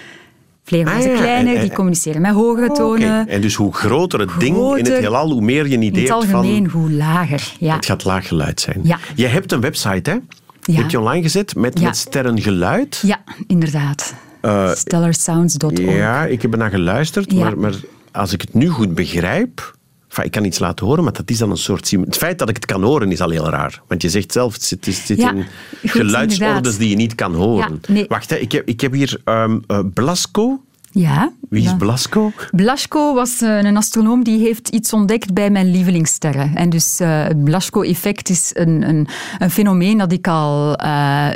Vleermuizen 0.65 1.13
ah, 1.13 1.19
kleiner, 1.19 1.61
die 1.61 1.73
communiceren 1.73 2.21
met 2.21 2.33
hogere 2.33 2.69
oh, 2.69 2.75
tonen. 2.75 3.29
En 3.29 3.41
dus 3.41 3.55
hoe 3.55 3.75
groter 3.75 4.21
het 4.21 4.31
ding 4.39 4.77
in 4.77 4.85
het 4.85 4.99
heelal, 4.99 5.31
hoe 5.31 5.41
meer 5.41 5.69
je 5.69 5.75
een 5.75 5.83
idee 5.83 6.07
hebt 6.07 6.13
van... 6.13 6.23
In 6.23 6.27
het 6.27 6.37
algemeen, 6.37 6.71
hoe 6.71 6.91
lager. 6.91 7.53
Ja. 7.59 7.75
Het 7.75 7.87
gaat 7.87 8.05
laag 8.05 8.29
geluid 8.29 8.61
zijn. 8.61 8.81
Ja. 8.83 8.99
Je 9.15 9.27
hebt 9.27 9.53
een 9.53 9.61
website, 9.61 10.11
hè? 10.11 10.17
Ja. 10.63 10.81
Heb 10.81 10.91
je 10.91 10.99
online 10.99 11.23
gezet 11.23 11.55
met, 11.55 11.81
met 11.81 11.97
sterrengeluid? 11.97 13.03
Ja, 13.07 13.23
inderdaad. 13.47 14.15
Uh, 14.43 14.73
Stellarsounds.org. 14.73 15.81
Ja, 15.81 16.25
ik 16.25 16.43
heb 16.43 16.53
er 16.53 16.59
naar 16.59 16.71
geluisterd, 16.71 17.35
maar, 17.35 17.59
maar 17.59 17.75
als 18.13 18.33
ik 18.33 18.41
het 18.41 18.55
nu 18.55 18.69
goed 18.69 18.95
begrijp... 18.95 19.75
Enfin, 20.13 20.25
ik 20.25 20.31
kan 20.31 20.45
iets 20.45 20.59
laten 20.59 20.87
horen, 20.87 21.05
maar 21.05 21.13
dat 21.13 21.31
is 21.31 21.39
dan 21.39 21.51
een 21.51 21.57
soort... 21.57 21.91
Het 21.91 22.17
feit 22.17 22.39
dat 22.39 22.49
ik 22.49 22.57
het 22.57 22.67
kan 22.67 22.83
horen 22.83 23.13
is 23.13 23.21
al 23.21 23.31
heel 23.31 23.49
raar. 23.49 23.83
Want 23.89 24.03
je 24.03 24.11
zegt 24.11 24.33
zelf, 24.33 24.53
het 24.53 24.63
zit, 24.63 24.87
het 24.87 24.95
zit 24.95 25.19
ja, 25.19 25.33
in 25.33 25.47
geluidsorders 25.83 26.77
die 26.77 26.89
je 26.89 26.97
niet 26.97 27.15
kan 27.15 27.35
horen. 27.35 27.79
Ja, 27.83 27.93
nee. 27.93 28.05
Wacht, 28.09 28.31
hè, 28.31 28.37
ik, 28.37 28.53
heb, 28.53 28.69
ik 28.69 28.81
heb 28.81 28.93
hier 28.93 29.21
um, 29.25 29.63
uh, 29.69 29.79
Blasco. 29.95 30.61
Ja. 30.93 31.33
Wie 31.49 31.65
is. 31.65 31.77
Blasco? 31.77 32.33
Blasco 32.51 33.15
was 33.15 33.43
uh, 33.43 33.63
een 33.63 33.77
astronoom 33.77 34.25
die 34.25 34.39
heeft 34.39 34.69
iets 34.69 34.93
ontdekt 34.93 35.33
bij 35.33 35.51
mijn 35.51 35.71
lievelingssterren. 35.71 36.57
En 36.57 36.71
dus 36.71 37.01
uh, 37.01 37.25
het 37.25 37.45
Blasco-effect 37.45 38.29
is 38.29 38.51
een, 38.55 38.89
een, 38.89 39.09
een, 39.39 39.51
fenomeen 39.51 39.99
dat 39.99 40.13
ik 40.13 40.29
al 40.29 40.81
uh, 40.85 41.31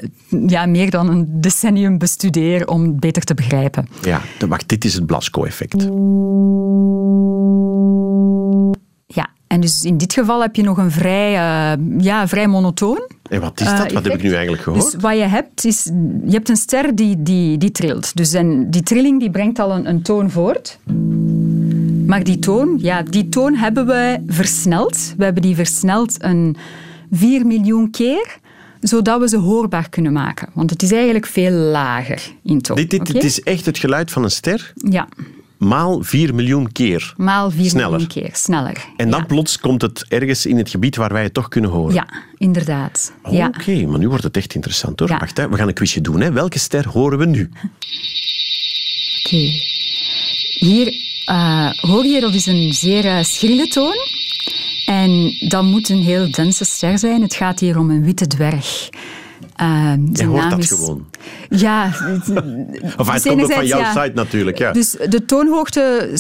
ja, 0.47 0.67
meer 0.67 0.91
dan 0.91 1.09
een 1.09 1.41
decennium 1.41 1.99
bestudeer 1.99 2.67
om 2.69 2.83
het 2.83 3.01
beter 3.01 3.23
te 3.23 3.35
begrijpen. 3.35 3.89
Ja, 4.03 4.21
wacht, 4.49 4.69
dit 4.69 4.85
is 4.85 4.95
het 4.95 5.07
Blasco-effect. 5.07 5.83
Ja, 9.07 9.29
en 9.47 9.61
dus 9.61 9.85
in 9.85 9.97
dit 9.97 10.13
geval 10.13 10.41
heb 10.41 10.57
je 10.57 10.63
nog 10.63 10.79
een 10.79 10.91
vrij, 10.91 11.33
ja, 11.99 12.29
vrij 12.29 12.47
monotoon. 12.47 13.09
En 13.29 13.41
wat 13.41 13.61
is 13.61 13.67
dat? 13.67 13.87
Uh, 13.87 13.93
wat 13.93 14.05
heb 14.05 14.15
ik 14.15 14.23
nu 14.23 14.33
eigenlijk 14.33 14.63
gehoord? 14.63 14.93
Dus 14.93 15.01
wat 15.01 15.17
je 15.17 15.23
hebt, 15.23 15.65
is... 15.65 15.85
Je 16.25 16.33
hebt 16.33 16.49
een 16.49 16.57
ster 16.57 16.95
die, 16.95 17.23
die, 17.23 17.59
die 17.59 17.71
trilt. 17.71 18.17
Dus 18.17 18.33
en 18.33 18.71
die 18.71 18.83
trilling 18.83 19.21
die 19.21 19.31
brengt 19.31 19.59
al 19.59 19.73
een, 19.73 19.89
een 19.89 20.03
toon 20.03 20.31
voort. 20.31 20.79
Maar 22.07 22.25
die 22.25 22.39
toon, 22.39 22.79
ja, 22.81 23.03
die 23.03 23.29
toon 23.29 23.55
hebben 23.55 23.87
we 23.87 24.23
versneld. 24.27 25.15
We 25.17 25.25
hebben 25.25 25.43
die 25.43 25.55
versneld 25.55 26.23
een 26.23 26.57
4 27.11 27.47
miljoen 27.47 27.91
keer 27.91 28.39
zodat 28.81 29.21
we 29.21 29.29
ze 29.29 29.37
hoorbaar 29.37 29.89
kunnen 29.89 30.13
maken. 30.13 30.49
Want 30.53 30.71
het 30.71 30.83
is 30.83 30.93
eigenlijk 30.93 31.27
veel 31.27 31.51
lager 31.51 32.33
in 32.43 32.61
toon. 32.61 32.77
Dit, 32.77 32.91
dit, 32.91 33.01
okay? 33.01 33.13
dit 33.13 33.25
is 33.25 33.43
echt 33.43 33.67
het 33.67 33.79
geluid 33.79 34.11
van 34.11 34.23
een 34.23 34.31
ster? 34.31 34.73
Ja 34.75 35.09
maal 35.59 36.03
4 36.03 36.35
miljoen 36.35 36.73
keer. 36.73 37.15
Maal 37.17 37.51
4 37.51 37.71
sneller. 37.71 37.91
miljoen 37.91 38.09
keer, 38.09 38.31
sneller. 38.33 38.85
En 38.97 39.11
dan 39.11 39.21
ja. 39.21 39.27
plots 39.27 39.59
komt 39.59 39.83
het 39.83 40.05
ergens 40.09 40.47
in 40.47 40.57
het 40.57 40.71
gebied 40.71 40.97
waar 40.97 41.13
wij 41.13 41.23
het 41.23 41.35
toch 41.35 41.49
kunnen 41.49 41.71
horen. 41.71 41.95
Ja, 41.95 42.09
inderdaad. 42.39 43.13
Oh, 43.23 43.33
ja. 43.33 43.47
Oké, 43.47 43.61
okay, 43.61 43.85
maar 43.85 43.99
nu 43.99 44.09
wordt 44.09 44.25
het 44.25 44.37
echt 44.37 44.55
interessant 44.55 45.01
hoor. 45.01 45.09
Ja. 45.09 45.19
Wacht, 45.19 45.37
hè. 45.37 45.49
we 45.49 45.57
gaan 45.57 45.69
een 45.69 45.75
quizje 45.75 46.01
doen. 46.01 46.21
Hè. 46.21 46.33
Welke 46.33 46.59
ster 46.59 46.89
horen 46.89 47.19
we 47.19 47.27
nu? 47.27 47.43
Oké. 47.43 47.69
Okay. 49.23 49.63
Hier 50.59 50.93
uh, 51.31 51.71
hoor 51.73 52.07
je, 52.07 52.21
dat 52.21 52.35
is 52.35 52.47
een 52.47 52.73
zeer 52.73 53.05
uh, 53.05 53.23
schrille 53.23 53.67
toon. 53.67 53.97
En 54.87 55.37
dat 55.49 55.63
moet 55.63 55.89
een 55.89 56.03
heel 56.03 56.31
dense 56.31 56.65
ster 56.65 56.99
zijn. 56.99 57.23
Het 57.23 57.35
gaat 57.35 57.61
hier 57.61 57.79
om 57.79 57.91
een 57.91 58.05
witte 58.05 58.27
dwerg. 58.27 58.89
Uh, 59.61 59.93
Je 60.13 60.25
hoort 60.27 60.51
dat 60.51 60.59
is... 60.59 60.69
gewoon. 60.69 61.07
Ja. 61.49 61.87
of 62.97 63.13
het 63.13 63.23
komt 63.23 63.43
ook 63.43 63.53
van 63.53 63.67
jouw 63.67 63.85
site 63.85 64.13
natuurlijk. 64.15 64.59
Ja. 64.59 64.73
Dus 64.73 64.91
de 64.91 65.25
toonhoogte 65.25 66.11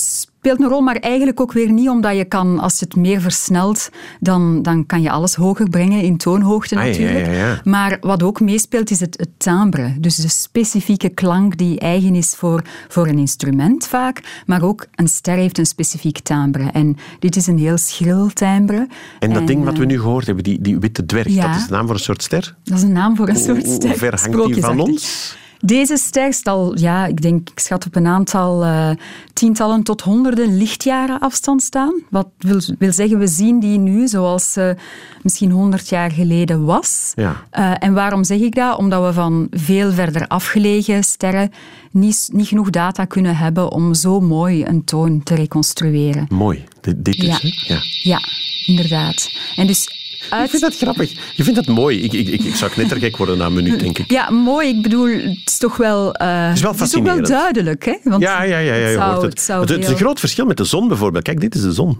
speelt 0.47 0.63
een 0.63 0.69
rol, 0.69 0.81
maar 0.81 0.97
eigenlijk 0.97 1.41
ook 1.41 1.53
weer 1.53 1.73
niet, 1.73 1.89
omdat 1.89 2.17
je 2.17 2.25
kan, 2.25 2.59
als 2.59 2.79
je 2.79 2.85
het 2.85 2.97
meer 2.97 3.21
versnelt, 3.21 3.91
dan, 4.21 4.63
dan 4.63 4.87
kan 4.87 5.03
je 5.03 5.11
alles 5.11 5.35
hoger 5.35 5.69
brengen 5.69 6.03
in 6.03 6.17
toonhoogte 6.17 6.77
ah, 6.77 6.85
natuurlijk. 6.85 7.27
Ja, 7.27 7.33
ja, 7.33 7.61
maar 7.65 7.97
wat 8.01 8.23
ook 8.23 8.41
meespeelt 8.41 8.91
is 8.91 9.01
het, 9.01 9.19
het 9.19 9.29
timbre, 9.37 9.95
dus 10.01 10.17
de 10.17 10.29
specifieke 10.29 11.09
klank 11.09 11.57
die 11.57 11.79
eigen 11.79 12.15
is 12.15 12.35
voor, 12.35 12.63
voor 12.89 13.07
een 13.07 13.19
instrument 13.19 13.87
vaak, 13.87 14.43
maar 14.47 14.63
ook 14.63 14.87
een 14.95 15.09
ster 15.09 15.37
heeft 15.37 15.59
een 15.59 15.67
specifiek 15.67 16.19
timbre. 16.19 16.71
En 16.73 16.97
dit 17.19 17.37
is 17.37 17.47
een 17.47 17.59
heel 17.59 17.79
schril 17.79 18.29
timbre. 18.29 18.89
En 19.19 19.33
dat 19.33 19.47
ding 19.47 19.65
wat 19.65 19.79
we 19.79 19.85
nu 19.85 20.01
gehoord 20.01 20.27
hebben, 20.27 20.45
die, 20.45 20.61
die 20.61 20.79
witte 20.79 21.07
dwerg, 21.07 21.35
dat 21.35 21.55
is 21.55 21.67
de 21.67 21.73
naam 21.73 21.87
voor 21.87 21.95
een 21.95 22.01
soort 22.01 22.23
ster? 22.23 22.57
Dat 22.63 22.77
is 22.77 22.83
een 22.83 22.93
naam 22.93 23.17
voor 23.17 23.29
een 23.29 23.37
soort 23.37 23.67
ster. 23.67 23.89
Hoe 23.89 23.99
ver 23.99 24.21
hangt 24.21 24.55
die 24.55 24.63
van 24.63 24.81
ons? 24.81 25.37
Deze 25.67 25.97
ster 25.97 26.41
al, 26.43 26.79
ja, 26.79 27.07
ik 27.07 27.23
denk, 27.23 27.51
ik 27.51 27.59
schat 27.59 27.87
op 27.87 27.97
een 27.97 28.07
aantal 28.07 28.65
uh, 28.65 28.91
tientallen 29.33 29.83
tot 29.83 30.01
honderden 30.01 30.57
lichtjaren 30.57 31.19
afstand 31.19 31.63
staan. 31.63 32.03
Wat 32.11 32.29
wil, 32.39 32.61
wil 32.79 32.93
zeggen, 32.93 33.19
we 33.19 33.27
zien 33.27 33.61
die 33.61 33.79
nu 33.79 34.09
zoals 34.09 34.53
ze 34.53 34.77
misschien 35.23 35.51
honderd 35.51 35.89
jaar 35.89 36.11
geleden 36.11 36.65
was. 36.65 37.13
Ja. 37.15 37.47
Uh, 37.59 37.73
en 37.79 37.93
waarom 37.93 38.25
zeg 38.25 38.41
ik 38.41 38.55
dat? 38.55 38.79
Omdat 38.79 39.05
we 39.05 39.13
van 39.13 39.47
veel 39.51 39.93
verder 39.93 40.27
afgelegen 40.27 41.05
sterren 41.05 41.51
niet, 41.91 42.29
niet 42.33 42.49
genoeg 42.49 42.71
data 42.71 43.05
kunnen 43.05 43.37
hebben 43.37 43.71
om 43.71 43.95
zo 43.95 44.21
mooi 44.21 44.65
een 44.65 44.85
toon 44.85 45.23
te 45.23 45.35
reconstrueren. 45.35 46.27
Mooi, 46.29 46.65
dit, 46.81 47.05
dit 47.05 47.21
dus, 47.21 47.41
ja. 47.41 47.75
Ja. 47.75 47.81
ja, 48.03 48.21
inderdaad. 48.67 49.31
En 49.57 49.67
dus 49.67 49.96
ik 50.19 50.51
vind 50.51 50.63
dat 50.63 50.77
grappig. 50.77 51.13
Je 51.35 51.45
vindt 51.45 51.67
dat 51.67 51.75
mooi. 51.75 52.03
Ik, 52.03 52.13
ik, 52.13 52.29
ik, 52.29 52.43
ik 52.43 52.55
zou 52.55 52.71
knettergek 52.71 53.17
worden 53.17 53.39
na 53.39 53.47
een 53.47 53.55
minuut, 53.55 53.81
denk 53.81 53.99
ik. 53.99 54.11
Ja, 54.11 54.31
mooi. 54.31 54.69
Ik 54.69 54.83
bedoel, 54.83 55.09
het 55.09 55.43
is 55.45 55.59
toch 55.59 55.77
wel... 55.77 56.23
Uh, 56.23 56.47
het 56.47 56.57
is 56.57 56.63
wel 56.63 56.75
fascinerend. 56.75 57.19
Het 57.19 57.29
is 57.29 57.35
ook 57.35 57.43
wel 57.43 57.53
duidelijk, 57.53 57.85
hè? 57.85 58.11
Want 58.11 58.23
ja, 58.23 58.43
ja, 58.43 58.59
ja, 58.59 58.75
ja, 58.75 58.89
je 58.89 58.99
hoort 59.01 59.23
het. 59.23 59.47
Het, 59.47 59.69
het, 59.69 59.83
is 59.83 59.89
een 59.89 59.97
groot 59.97 60.21
verschil 60.21 60.47
met 60.47 60.57
de 60.57 60.65
zon 60.65 60.89
bijvoorbeeld. 60.89 61.25
Kijk, 61.25 61.41
dit 61.41 61.55
is 61.55 61.63
de 61.63 61.73
zon. 61.73 61.99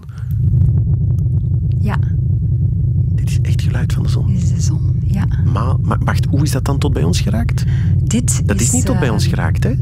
Ja. 1.81 1.99
Dit 3.15 3.29
is 3.29 3.39
echt 3.41 3.61
geluid 3.61 3.93
van 3.93 4.03
de 4.03 4.09
zon. 4.09 4.33
Dit 4.33 4.43
is 4.43 4.49
de 4.49 4.61
zon, 4.61 4.99
ja. 5.07 5.27
Maar, 5.45 5.75
maar 5.81 5.97
wacht, 5.99 6.25
hoe 6.25 6.43
is 6.43 6.51
dat 6.51 6.65
dan 6.65 6.77
tot 6.77 6.93
bij 6.93 7.03
ons 7.03 7.19
geraakt? 7.19 7.63
Dit 8.03 8.47
dat 8.47 8.59
is, 8.59 8.71
niet 8.71 8.85
tot 8.85 8.99
bij 8.99 9.09
ons 9.09 9.23
eh, 9.23 9.29
geraakt, 9.29 9.63
hè? 9.63 9.73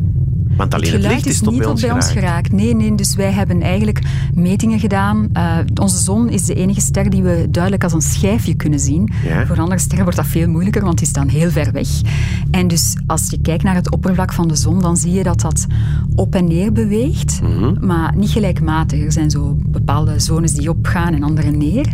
Want 0.58 0.74
alleen 0.74 0.92
het, 0.92 1.02
licht 1.02 1.26
is, 1.26 1.42
niet 1.42 1.58
bij 1.58 1.68
ons, 1.68 1.82
bij 1.82 1.92
ons 1.92 2.12
geraakt. 2.12 2.52
Nee, 2.52 2.76
nee, 2.76 2.96
dus 2.96 3.16
wij 3.16 3.32
hebben 3.32 3.62
eigenlijk 3.62 4.02
metingen 4.34 4.80
gedaan. 4.80 5.28
Uh, 5.34 5.58
onze 5.82 5.98
zon 5.98 6.30
is 6.30 6.46
de 6.46 6.54
enige 6.54 6.82
ster 6.82 7.10
die 7.10 7.24
we 7.24 7.48
duidelijk 7.50 7.84
als 7.84 7.94
een 7.94 8.02
schijfje 8.02 8.56
kunnen 8.56 8.80
zien. 8.80 9.12
Voor 9.48 9.60
andere 9.60 9.80
sterren 9.80 10.04
wordt 10.04 10.18
dat 10.18 10.28
veel 10.28 10.48
moeilijker, 10.48 10.84
want 10.84 10.98
die 10.98 11.08
staan 11.08 11.28
heel 11.28 11.50
ver 11.50 11.72
weg. 11.72 11.88
En 12.52 12.68
dus 12.68 12.98
als 13.08 13.30
je 13.30 13.42
kijkt 13.42 13.64
naar 13.64 13.76
het 13.76 13.92
oppervlak 13.92 14.34
van 14.34 14.48
de 14.48 14.56
zon, 14.56 14.80
dan 14.80 14.98
zie 14.98 15.12
je 15.12 15.24
dat 15.24 15.42
dat 15.42 15.66
op 16.16 16.36
en 16.36 16.48
neer 16.48 16.72
beweegt, 16.72 17.42
mhm. 17.42 17.86
maar 17.86 18.16
niet 18.16 18.30
gelijkmatig. 18.30 19.04
Er 19.04 19.12
zijn 19.12 19.30
zo 19.30 19.58
bepaalde 19.66 20.20
zones 20.20 20.54
die 20.54 20.70
opgaan 20.70 21.14
en 21.14 21.24
andere 21.24 21.52
neer. 21.52 21.88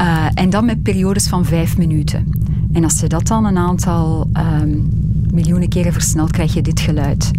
Uh, 0.00 0.26
en 0.34 0.50
dan 0.50 0.64
met 0.64 0.82
periodes 0.82 1.28
van 1.28 1.44
vijf 1.44 1.78
minuten. 1.78 2.32
En 2.72 2.84
als 2.84 3.00
je 3.00 3.06
dat 3.06 3.26
dan 3.26 3.44
een 3.44 3.58
aantal 3.58 4.30
uh, 4.36 4.42
miljoenen 5.32 5.68
keren 5.68 5.92
versnelt, 5.92 6.30
krijg 6.30 6.54
je 6.54 6.62
dit 6.62 6.80
geluid. 6.80 7.30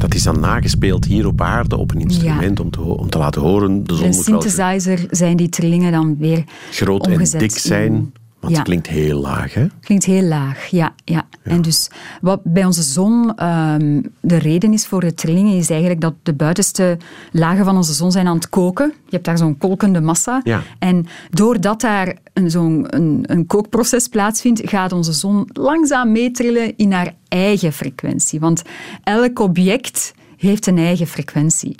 Dat 0.00 0.14
is 0.14 0.22
dan 0.22 0.40
nagespeeld 0.40 1.04
hier 1.04 1.26
op 1.26 1.40
aarde 1.40 1.76
op 1.76 1.94
een 1.94 2.00
instrument 2.00 2.60
om, 2.60 2.70
te, 2.70 2.80
om 2.80 3.10
te 3.10 3.18
laten 3.18 3.40
horen. 3.40 3.84
De 3.84 3.94
zon 3.94 4.06
een 4.06 4.14
synthesizer 4.14 5.06
zijn 5.10 5.36
die 5.36 5.48
trillingen 5.48 5.92
dan 5.92 6.16
weer 6.18 6.44
Groot 6.70 7.06
en 7.06 7.38
dik 7.38 7.58
zijn. 7.58 8.12
Want 8.40 8.56
het 8.56 8.64
klinkt 8.64 8.86
heel 8.86 9.20
laag, 9.20 9.54
hè? 9.54 9.66
Klinkt 9.80 10.04
heel 10.04 10.22
laag, 10.22 10.66
ja. 10.66 10.94
ja. 11.04 11.26
En 11.42 11.62
dus 11.62 11.90
wat 12.20 12.40
bij 12.44 12.64
onze 12.64 12.82
zon 12.82 13.44
um, 13.46 14.02
de 14.20 14.36
reden 14.36 14.72
is 14.72 14.86
voor 14.86 15.00
de 15.00 15.14
trillingen, 15.14 15.56
is 15.56 15.70
eigenlijk 15.70 16.00
dat 16.00 16.14
de 16.22 16.32
buitenste 16.32 16.98
lagen 17.32 17.64
van 17.64 17.76
onze 17.76 17.92
zon 17.92 18.12
zijn 18.12 18.26
aan 18.26 18.34
het 18.34 18.48
koken. 18.48 18.92
Je 19.04 19.10
hebt 19.10 19.24
daar 19.24 19.38
zo'n 19.38 19.58
kolkende 19.58 20.00
massa. 20.00 20.40
Ja. 20.44 20.62
En 20.78 21.06
doordat 21.30 21.80
daar 21.80 22.16
zo'n 22.44 22.86
een, 22.88 23.24
een, 23.26 23.46
kookproces 23.46 24.08
plaatsvindt, 24.08 24.60
gaat 24.64 24.92
onze 24.92 25.12
zon 25.12 25.48
langzaam 25.52 26.12
meetrillen 26.12 26.76
in 26.76 26.92
haar 26.92 27.14
eigen 27.28 27.72
frequentie. 27.72 28.40
Want 28.40 28.62
elk 29.02 29.38
object 29.38 30.14
heeft 30.36 30.66
een 30.66 30.78
eigen 30.78 31.06
frequentie. 31.06 31.74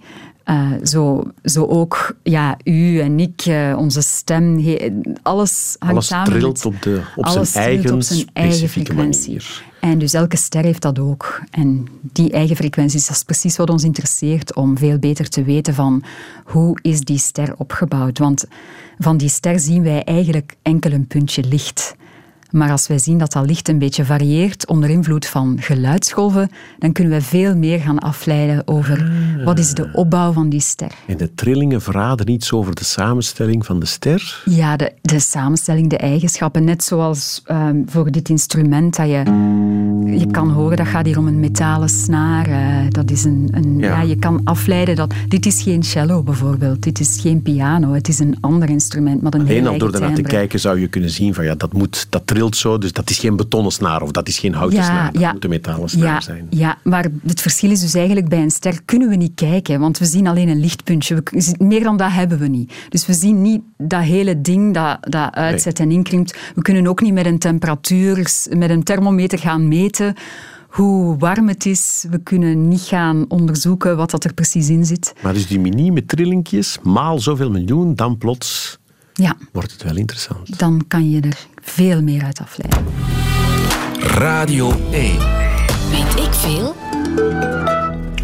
Uh, 0.51 0.73
zo, 0.85 1.23
zo 1.45 1.67
ook 1.67 2.17
ja, 2.23 2.57
u 2.65 3.01
en 3.01 3.21
ik, 3.21 3.47
uh, 3.47 3.77
onze 3.79 4.01
stem, 4.01 4.59
he, 4.59 5.01
alles 5.23 5.77
hangt 5.79 5.95
alles 5.95 6.07
samen. 6.07 6.33
Trilt 6.33 6.65
op, 6.65 6.83
de, 6.83 7.01
op 7.17 7.27
zijn 7.27 7.47
eigen 7.67 7.95
op 7.95 8.03
zijn 8.03 8.29
eigen 8.33 8.69
frequentie. 8.69 9.29
Manier. 9.29 9.63
En 9.81 9.99
dus 9.99 10.13
elke 10.13 10.37
ster 10.37 10.65
heeft 10.65 10.83
dat 10.83 10.99
ook. 10.99 11.43
En 11.51 11.87
die 12.13 12.31
eigen 12.31 12.57
frequenties, 12.57 13.07
dat 13.07 13.17
is 13.17 13.23
precies 13.23 13.57
wat 13.57 13.71
ons 13.71 13.85
interesseert 13.85 14.55
om 14.55 14.79
veel 14.79 14.99
beter 14.99 15.29
te 15.29 15.43
weten 15.43 15.75
van 15.75 16.03
hoe 16.45 16.79
is 16.83 17.01
die 17.01 17.19
ster 17.19 17.55
opgebouwd. 17.57 18.19
Want 18.19 18.45
van 18.99 19.17
die 19.17 19.29
ster 19.29 19.61
zien 19.61 19.83
wij 19.83 20.05
eigenlijk 20.05 20.57
enkel 20.63 20.93
een 20.93 21.07
puntje 21.07 21.45
licht. 21.45 21.97
Maar 22.51 22.71
als 22.71 22.87
wij 22.87 22.99
zien 22.99 23.19
dat 23.19 23.33
dat 23.33 23.47
licht 23.47 23.69
een 23.69 23.79
beetje 23.79 24.05
varieert 24.05 24.67
onder 24.67 24.91
invloed 24.91 25.27
van 25.27 25.57
geluidsgolven, 25.61 26.51
dan 26.79 26.93
kunnen 26.93 27.13
we 27.13 27.23
veel 27.23 27.57
meer 27.57 27.81
gaan 27.81 27.99
afleiden 27.99 28.63
over 28.67 28.99
ah. 29.39 29.45
wat 29.45 29.59
is 29.59 29.75
de 29.75 29.91
opbouw 29.93 30.33
van 30.33 30.49
die 30.49 30.61
ster. 30.61 30.93
En 31.07 31.17
de 31.17 31.35
trillingen 31.35 31.83
verraden 31.83 32.31
iets 32.31 32.53
over 32.53 32.75
de 32.75 32.85
samenstelling 32.85 33.67
van 33.67 33.81
de 33.81 33.87
ster? 33.87 34.43
Ja, 34.45 34.77
de, 34.77 34.93
de 35.03 35.21
samenstelling, 35.21 35.91
de 35.91 35.97
eigenschappen. 35.97 36.65
Net 36.65 36.85
zoals 36.85 37.43
um, 37.51 37.85
voor 37.87 38.11
dit 38.11 38.29
instrument 38.29 38.97
dat 38.97 39.07
je, 39.07 39.23
je 40.19 40.27
kan 40.31 40.51
horen, 40.51 40.77
dat 40.77 40.87
gaat 40.87 41.07
hier 41.07 41.19
om 41.19 41.27
een 41.27 41.41
metalen 41.41 41.89
snaar. 41.89 42.49
Uh, 42.49 42.91
dat 42.91 43.11
is 43.11 43.25
een, 43.25 43.49
een 43.53 43.79
ja. 43.79 43.87
ja. 43.87 44.03
je 44.03 44.17
kan 44.17 44.41
afleiden 44.45 44.97
dat 44.97 45.15
dit 45.29 45.47
is 45.47 45.63
geen 45.63 45.83
cello 45.83 46.23
bijvoorbeeld, 46.23 46.83
dit 46.83 47.01
is 47.01 47.19
geen 47.21 47.43
piano, 47.43 47.93
het 47.93 48.09
is 48.09 48.19
een 48.19 48.37
ander 48.41 48.69
instrument. 48.69 49.23
Maar 49.23 49.35
een 49.35 49.41
Alleen 49.41 49.67
al 49.67 49.79
door 49.79 49.93
daarnaar 49.93 50.15
te 50.15 50.23
kijken 50.23 50.61
zou 50.61 50.81
je 50.81 50.89
kunnen 50.89 51.11
zien 51.11 51.35
van 51.35 51.45
ja, 51.45 51.55
dat 51.55 51.73
moet, 51.73 52.07
dat 52.11 52.27
zo, 52.49 52.79
dus 52.79 52.93
dat 52.93 53.11
is 53.11 53.19
geen 53.19 53.37
betonnen 53.37 53.73
snaar 53.73 54.03
of 54.03 54.11
dat 54.11 54.29
is 54.29 54.39
geen 54.39 54.55
houten 54.55 54.85
snaar, 54.85 55.13
dat 55.13 55.33
moet 55.33 55.45
een 55.45 55.51
metalen 55.51 55.89
snaar 55.89 56.23
zijn. 56.23 56.47
Ja, 56.51 56.79
maar 56.85 57.07
het 57.27 57.41
verschil 57.41 57.71
is 57.71 57.81
dus 57.81 57.95
eigenlijk 57.95 58.29
bij 58.29 58.43
een 58.43 58.51
ster 58.51 58.81
kunnen 58.85 59.09
we 59.09 59.17
niet 59.17 59.35
kijken, 59.35 59.81
want 59.81 59.99
we 59.99 60.05
zien 60.05 60.27
alleen 60.27 60.49
een 60.49 60.61
lichtpuntje. 60.61 61.15
We, 61.15 61.55
meer 61.59 61.83
dan 61.83 61.97
dat 61.97 62.13
hebben 62.13 62.39
we 62.39 62.49
niet. 62.49 62.73
Dus 62.89 63.07
we 63.07 63.13
zien 63.13 63.43
niet 63.43 63.61
dat 63.79 64.03
hele 64.03 64.41
ding 64.41 64.75
dat, 64.75 64.99
dat 65.01 65.35
uitzet 65.35 65.81
en 65.81 65.91
inkrimpt. 65.91 66.39
We 66.55 66.63
kunnen 66.63 66.87
ook 66.87 67.01
niet 67.01 67.13
met 67.13 67.27
een 67.27 67.39
temperatuur, 67.39 68.17
met 68.51 68.71
een 68.71 68.83
thermometer 68.83 69.39
gaan 69.39 69.69
meten 69.69 70.15
hoe 70.71 71.19
warm 71.19 71.49
het 71.49 71.67
is. 71.67 72.07
We 72.11 72.19
kunnen 72.19 72.69
niet 72.69 72.81
gaan 72.81 73.25
onderzoeken 73.29 73.97
wat 73.97 74.11
dat 74.11 74.25
er 74.25 74.35
precies 74.35 74.69
in 74.69 74.85
zit. 74.85 75.15
Maar 75.23 75.33
dus 75.33 75.47
die 75.47 75.61
minieme 75.61 76.05
trillingjes, 76.05 76.79
maal 76.83 77.19
zoveel 77.19 77.51
miljoen, 77.51 77.95
dan 77.95 78.19
plots 78.19 78.79
ja. 79.21 79.37
wordt 79.53 79.73
het 79.73 79.83
wel 79.83 79.97
interessant. 79.97 80.59
Dan 80.59 80.85
kan 80.89 81.11
je 81.11 81.21
er 81.21 81.47
veel 81.63 82.03
meer 82.03 82.25
uit 82.25 82.41
afleiden. 82.41 82.85
Radio 84.01 84.71
1. 84.91 85.19
Weet 85.91 86.25
ik 86.27 86.33
veel? 86.33 86.77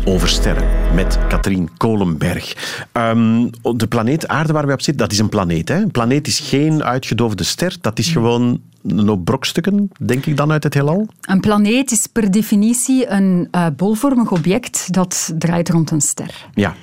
Over 0.04 0.28
sterren 0.28 0.94
met 0.94 1.18
Katrien 1.28 1.70
Kolenberg. 1.76 2.78
Um, 2.92 3.50
de 3.76 3.86
planeet 3.88 4.28
Aarde 4.28 4.52
waar 4.52 4.66
we 4.66 4.72
op 4.72 4.80
zitten, 4.82 5.02
dat 5.02 5.12
is 5.12 5.18
een 5.18 5.28
planeet. 5.28 5.68
Hè? 5.68 5.76
Een 5.76 5.90
planeet 5.90 6.26
is 6.26 6.40
geen 6.40 6.84
uitgedoofde 6.84 7.44
ster, 7.44 7.76
dat 7.80 7.98
is 7.98 8.08
gewoon 8.08 8.60
een 8.82 9.08
hoop 9.08 9.24
brokstukken, 9.24 9.90
denk 10.02 10.26
ik 10.26 10.36
dan, 10.36 10.52
uit 10.52 10.62
het 10.62 10.74
heelal? 10.74 11.08
Een 11.20 11.40
planeet 11.40 11.90
is 11.90 12.06
per 12.06 12.30
definitie 12.30 13.08
een 13.08 13.48
uh, 13.52 13.66
bolvormig 13.76 14.30
object 14.30 14.92
dat 14.92 15.32
draait 15.38 15.68
rond 15.68 15.90
een 15.90 16.00
ster. 16.00 16.46
Ja, 16.54 16.74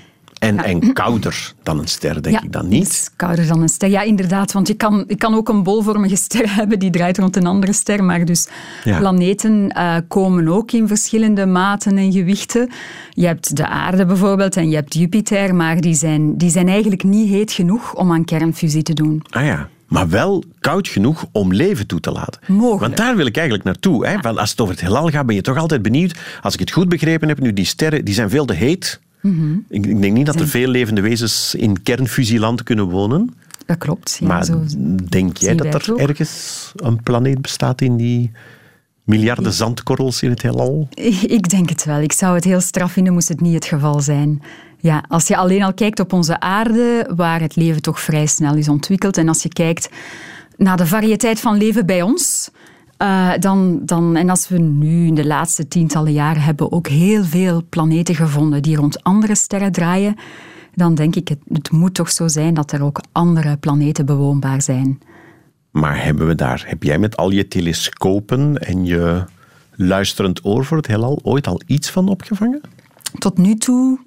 en, 0.43 0.63
en 0.63 0.93
kouder 0.93 1.53
dan 1.63 1.79
een 1.79 1.87
ster, 1.87 2.21
denk 2.23 2.41
ik 2.41 2.51
dan 2.51 2.67
niet? 2.67 3.11
kouder 3.15 3.47
dan 3.47 3.61
een 3.61 3.69
ster, 3.69 3.89
ja, 3.89 4.01
inderdaad. 4.01 4.51
Want 4.51 4.67
je 4.67 4.73
kan, 4.73 5.03
je 5.07 5.15
kan 5.15 5.35
ook 5.35 5.49
een 5.49 5.63
bolvormige 5.63 6.15
ster 6.15 6.55
hebben 6.55 6.79
die 6.79 6.89
draait 6.89 7.17
rond 7.17 7.35
een 7.35 7.45
andere 7.45 7.73
ster. 7.73 8.03
Maar 8.03 8.25
dus 8.25 8.47
planeten 8.83 9.73
uh, 9.77 9.95
komen 10.07 10.47
ook 10.47 10.71
in 10.71 10.87
verschillende 10.87 11.45
maten 11.45 11.97
en 11.97 12.11
gewichten. 12.11 12.69
Je 13.09 13.25
hebt 13.25 13.55
de 13.55 13.67
aarde 13.67 14.05
bijvoorbeeld 14.05 14.57
en 14.57 14.69
je 14.69 14.75
hebt 14.75 14.93
Jupiter, 14.93 15.55
maar 15.55 15.81
die 15.81 15.95
zijn, 15.95 16.37
die 16.37 16.49
zijn 16.49 16.67
eigenlijk 16.67 17.03
niet 17.03 17.29
heet 17.29 17.51
genoeg 17.51 17.95
om 17.95 18.11
aan 18.11 18.25
kernfusie 18.25 18.83
te 18.83 18.93
doen. 18.93 19.23
Ah 19.29 19.45
ja 19.45 19.69
maar 19.87 20.09
wel 20.09 20.43
koud 20.59 20.87
genoeg 20.87 21.25
om 21.31 21.53
leven 21.53 21.87
toe 21.87 21.99
te 21.99 22.11
laten. 22.11 22.41
Mogelijk. 22.47 22.79
Want 22.79 22.97
daar 22.97 23.15
wil 23.15 23.25
ik 23.25 23.35
eigenlijk 23.35 23.65
naartoe. 23.65 24.07
Hè? 24.07 24.19
Want 24.21 24.37
als 24.37 24.49
het 24.49 24.61
over 24.61 24.73
het 24.73 24.83
heelal 24.83 25.09
gaat, 25.09 25.25
ben 25.25 25.35
je 25.35 25.41
toch 25.41 25.57
altijd 25.57 25.81
benieuwd. 25.81 26.19
Als 26.41 26.53
ik 26.53 26.59
het 26.59 26.71
goed 26.71 26.89
begrepen 26.89 27.27
heb, 27.27 27.39
nu 27.39 27.53
die 27.53 27.65
sterren 27.65 28.05
die 28.05 28.13
zijn 28.13 28.29
veel 28.29 28.45
te 28.45 28.53
heet 28.53 28.99
ik, 29.69 29.85
ik, 29.85 30.01
denk 30.01 30.13
niet 30.13 30.25
dat 30.25 30.39
er 30.39 30.47
veel 30.47 30.67
levende 30.67 31.01
wezens 31.01 31.55
in 31.55 31.83
kernfusieland 31.83 32.63
kunnen 32.63 32.85
wonen. 32.85 33.33
Dat 33.65 33.77
klopt. 33.77 34.17
Ja, 34.19 34.27
maar 34.27 34.47
denk 35.09 35.37
jij 35.37 35.55
dat 35.55 35.73
er 35.73 35.97
ergens 35.97 36.71
een 36.75 37.03
planeet 37.03 37.41
bestaat 37.41 37.81
in 37.81 37.97
die 37.97 38.31
Miljarden 39.03 39.53
zandkorrels 39.53 40.21
in 40.21 40.29
het 40.29 40.41
heelal? 40.41 40.87
Ik 41.37 41.49
denk 41.49 41.69
het 41.69 41.85
wel. 41.85 41.99
Ik 41.99 42.11
zou 42.11 42.35
het 42.35 42.43
heel 42.43 42.61
straf 42.61 42.91
vinden 42.91 43.13
moest 43.13 43.27
het 43.27 43.41
niet 43.41 43.53
het 43.53 43.65
geval 43.65 43.99
zijn. 43.99 44.41
Ja, 44.77 45.03
als 45.07 45.27
je 45.27 45.37
alleen 45.37 45.63
al 45.63 45.73
kijkt 45.73 45.99
op 45.99 46.13
onze 46.13 46.39
aarde, 46.39 47.09
waar 47.15 47.41
het 47.41 47.55
leven 47.55 47.81
toch 47.81 47.99
vrij 47.99 48.25
snel 48.25 48.55
is 48.55 48.69
ontwikkeld, 48.69 49.17
en 49.17 49.27
als 49.27 49.43
je 49.43 49.49
kijkt 49.49 49.89
naar 50.57 50.77
de 50.77 50.85
variëteit 50.85 51.39
van 51.39 51.57
leven 51.57 51.85
bij 51.85 52.01
ons, 52.01 52.49
uh, 53.03 53.31
dan, 53.39 53.79
dan, 53.85 54.15
en 54.15 54.29
als 54.29 54.49
we 54.49 54.57
nu 54.57 55.05
in 55.05 55.15
de 55.15 55.25
laatste 55.25 55.67
tientallen 55.67 56.13
jaren 56.13 56.41
hebben 56.41 56.71
ook 56.71 56.87
heel 56.87 57.23
veel 57.23 57.63
planeten 57.69 58.15
gevonden 58.15 58.61
die 58.61 58.75
rond 58.75 59.03
andere 59.03 59.35
sterren 59.35 59.71
draaien, 59.71 60.15
dan 60.75 60.95
denk 60.95 61.15
ik, 61.15 61.27
het, 61.27 61.39
het 61.47 61.71
moet 61.71 61.93
toch 61.93 62.11
zo 62.11 62.27
zijn 62.27 62.53
dat 62.53 62.71
er 62.71 62.83
ook 62.83 63.01
andere 63.11 63.57
planeten 63.57 64.05
bewoonbaar 64.05 64.61
zijn. 64.61 64.99
Maar 65.71 66.03
hebben 66.03 66.27
we 66.27 66.35
daar, 66.35 66.63
heb 66.67 66.83
jij 66.83 66.99
met 66.99 67.17
al 67.17 67.29
je 67.29 67.47
telescopen 67.47 68.57
en 68.57 68.85
je 68.85 69.23
luisterend 69.71 70.45
oor 70.45 70.65
voor 70.65 70.77
het 70.77 70.87
heelal 70.87 71.19
ooit 71.23 71.47
al 71.47 71.61
iets 71.65 71.89
van 71.89 72.07
opgevangen? 72.07 72.61
Tot 73.17 73.37
nu 73.37 73.55
toe 73.55 73.99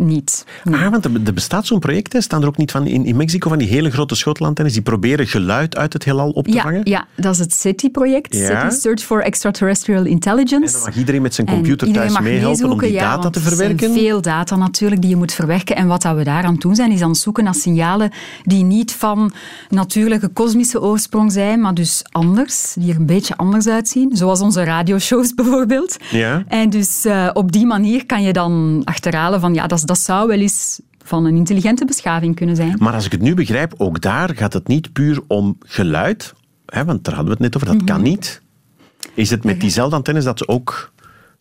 niet. 0.00 0.44
Ah, 0.64 0.88
want 0.88 1.04
er 1.04 1.34
bestaat 1.34 1.66
zo'n 1.66 1.78
project, 1.78 2.12
hè? 2.12 2.20
staan 2.20 2.42
er 2.42 2.48
ook 2.48 2.56
niet 2.56 2.70
van 2.70 2.86
in, 2.86 3.04
in 3.04 3.16
Mexico 3.16 3.48
van 3.48 3.58
die 3.58 3.68
hele 3.68 3.90
grote 3.90 4.14
schotelantennes 4.14 4.72
die 4.72 4.82
proberen 4.82 5.26
geluid 5.26 5.76
uit 5.76 5.92
het 5.92 6.04
heelal 6.04 6.30
op 6.30 6.46
te 6.46 6.58
vangen? 6.58 6.80
Ja, 6.84 7.06
dat 7.16 7.32
is 7.34 7.38
het 7.38 7.54
SETI-project, 7.54 8.34
ja. 8.34 8.70
Search 8.70 9.00
for 9.00 9.22
Extraterrestrial 9.22 10.04
Intelligence. 10.04 10.66
En 10.66 10.72
dan 10.72 10.80
mag 10.80 10.96
iedereen 10.96 11.22
met 11.22 11.34
zijn 11.34 11.46
computer 11.46 11.92
thuis 11.92 12.20
meehelpen 12.20 12.70
om 12.70 12.78
die 12.78 12.92
data 12.92 13.30
te 13.30 13.40
verwerken? 13.40 13.88
Er 13.88 13.94
veel 13.94 14.20
data 14.20 14.56
natuurlijk 14.56 15.00
die 15.00 15.10
je 15.10 15.16
moet 15.16 15.32
verwerken. 15.32 15.76
En 15.76 15.86
wat 15.86 16.02
dat 16.02 16.16
we 16.16 16.24
daaraan 16.24 16.54
doen 16.54 16.74
zijn, 16.74 16.90
is 16.90 17.02
aan 17.02 17.10
het 17.10 17.18
zoeken 17.18 17.44
naar 17.44 17.54
signalen 17.54 18.10
die 18.42 18.64
niet 18.64 18.92
van 18.92 19.32
natuurlijke 19.68 20.28
kosmische 20.28 20.82
oorsprong 20.82 21.32
zijn, 21.32 21.60
maar 21.60 21.74
dus 21.74 22.02
anders, 22.10 22.74
die 22.78 22.90
er 22.90 22.96
een 22.96 23.06
beetje 23.06 23.36
anders 23.36 23.66
uitzien. 23.66 24.16
Zoals 24.16 24.40
onze 24.40 24.64
radioshows 24.64 25.34
bijvoorbeeld. 25.40 25.96
Ja. 26.10 26.44
En 26.48 26.70
dus 26.70 27.06
uh, 27.06 27.30
op 27.32 27.52
die 27.52 27.66
manier 27.66 28.06
kan 28.06 28.22
je 28.22 28.32
dan 28.32 28.82
achterhalen 28.84 29.40
van 29.40 29.54
ja, 29.54 29.66
dat, 29.66 29.86
dat 29.90 29.98
zou 29.98 30.28
wel 30.28 30.38
eens 30.38 30.80
van 31.04 31.24
een 31.24 31.36
intelligente 31.36 31.84
beschaving 31.84 32.36
kunnen 32.36 32.56
zijn. 32.56 32.76
Maar 32.78 32.92
als 32.92 33.04
ik 33.04 33.12
het 33.12 33.20
nu 33.20 33.34
begrijp, 33.34 33.74
ook 33.76 34.00
daar 34.00 34.36
gaat 34.36 34.52
het 34.52 34.68
niet 34.68 34.92
puur 34.92 35.20
om 35.26 35.56
geluid, 35.60 36.34
hè, 36.66 36.84
want 36.84 37.04
daar 37.04 37.14
hadden 37.14 37.36
we 37.36 37.42
het 37.42 37.52
net 37.52 37.62
over, 37.62 37.76
dat 37.76 37.86
kan 37.86 38.00
mhm. 38.00 38.10
niet. 38.10 38.42
Is 39.14 39.30
het 39.30 39.44
met 39.44 39.60
diezelfde 39.60 39.96
antennes 39.96 40.24
dat 40.24 40.38
ze 40.38 40.48
ook 40.48 40.92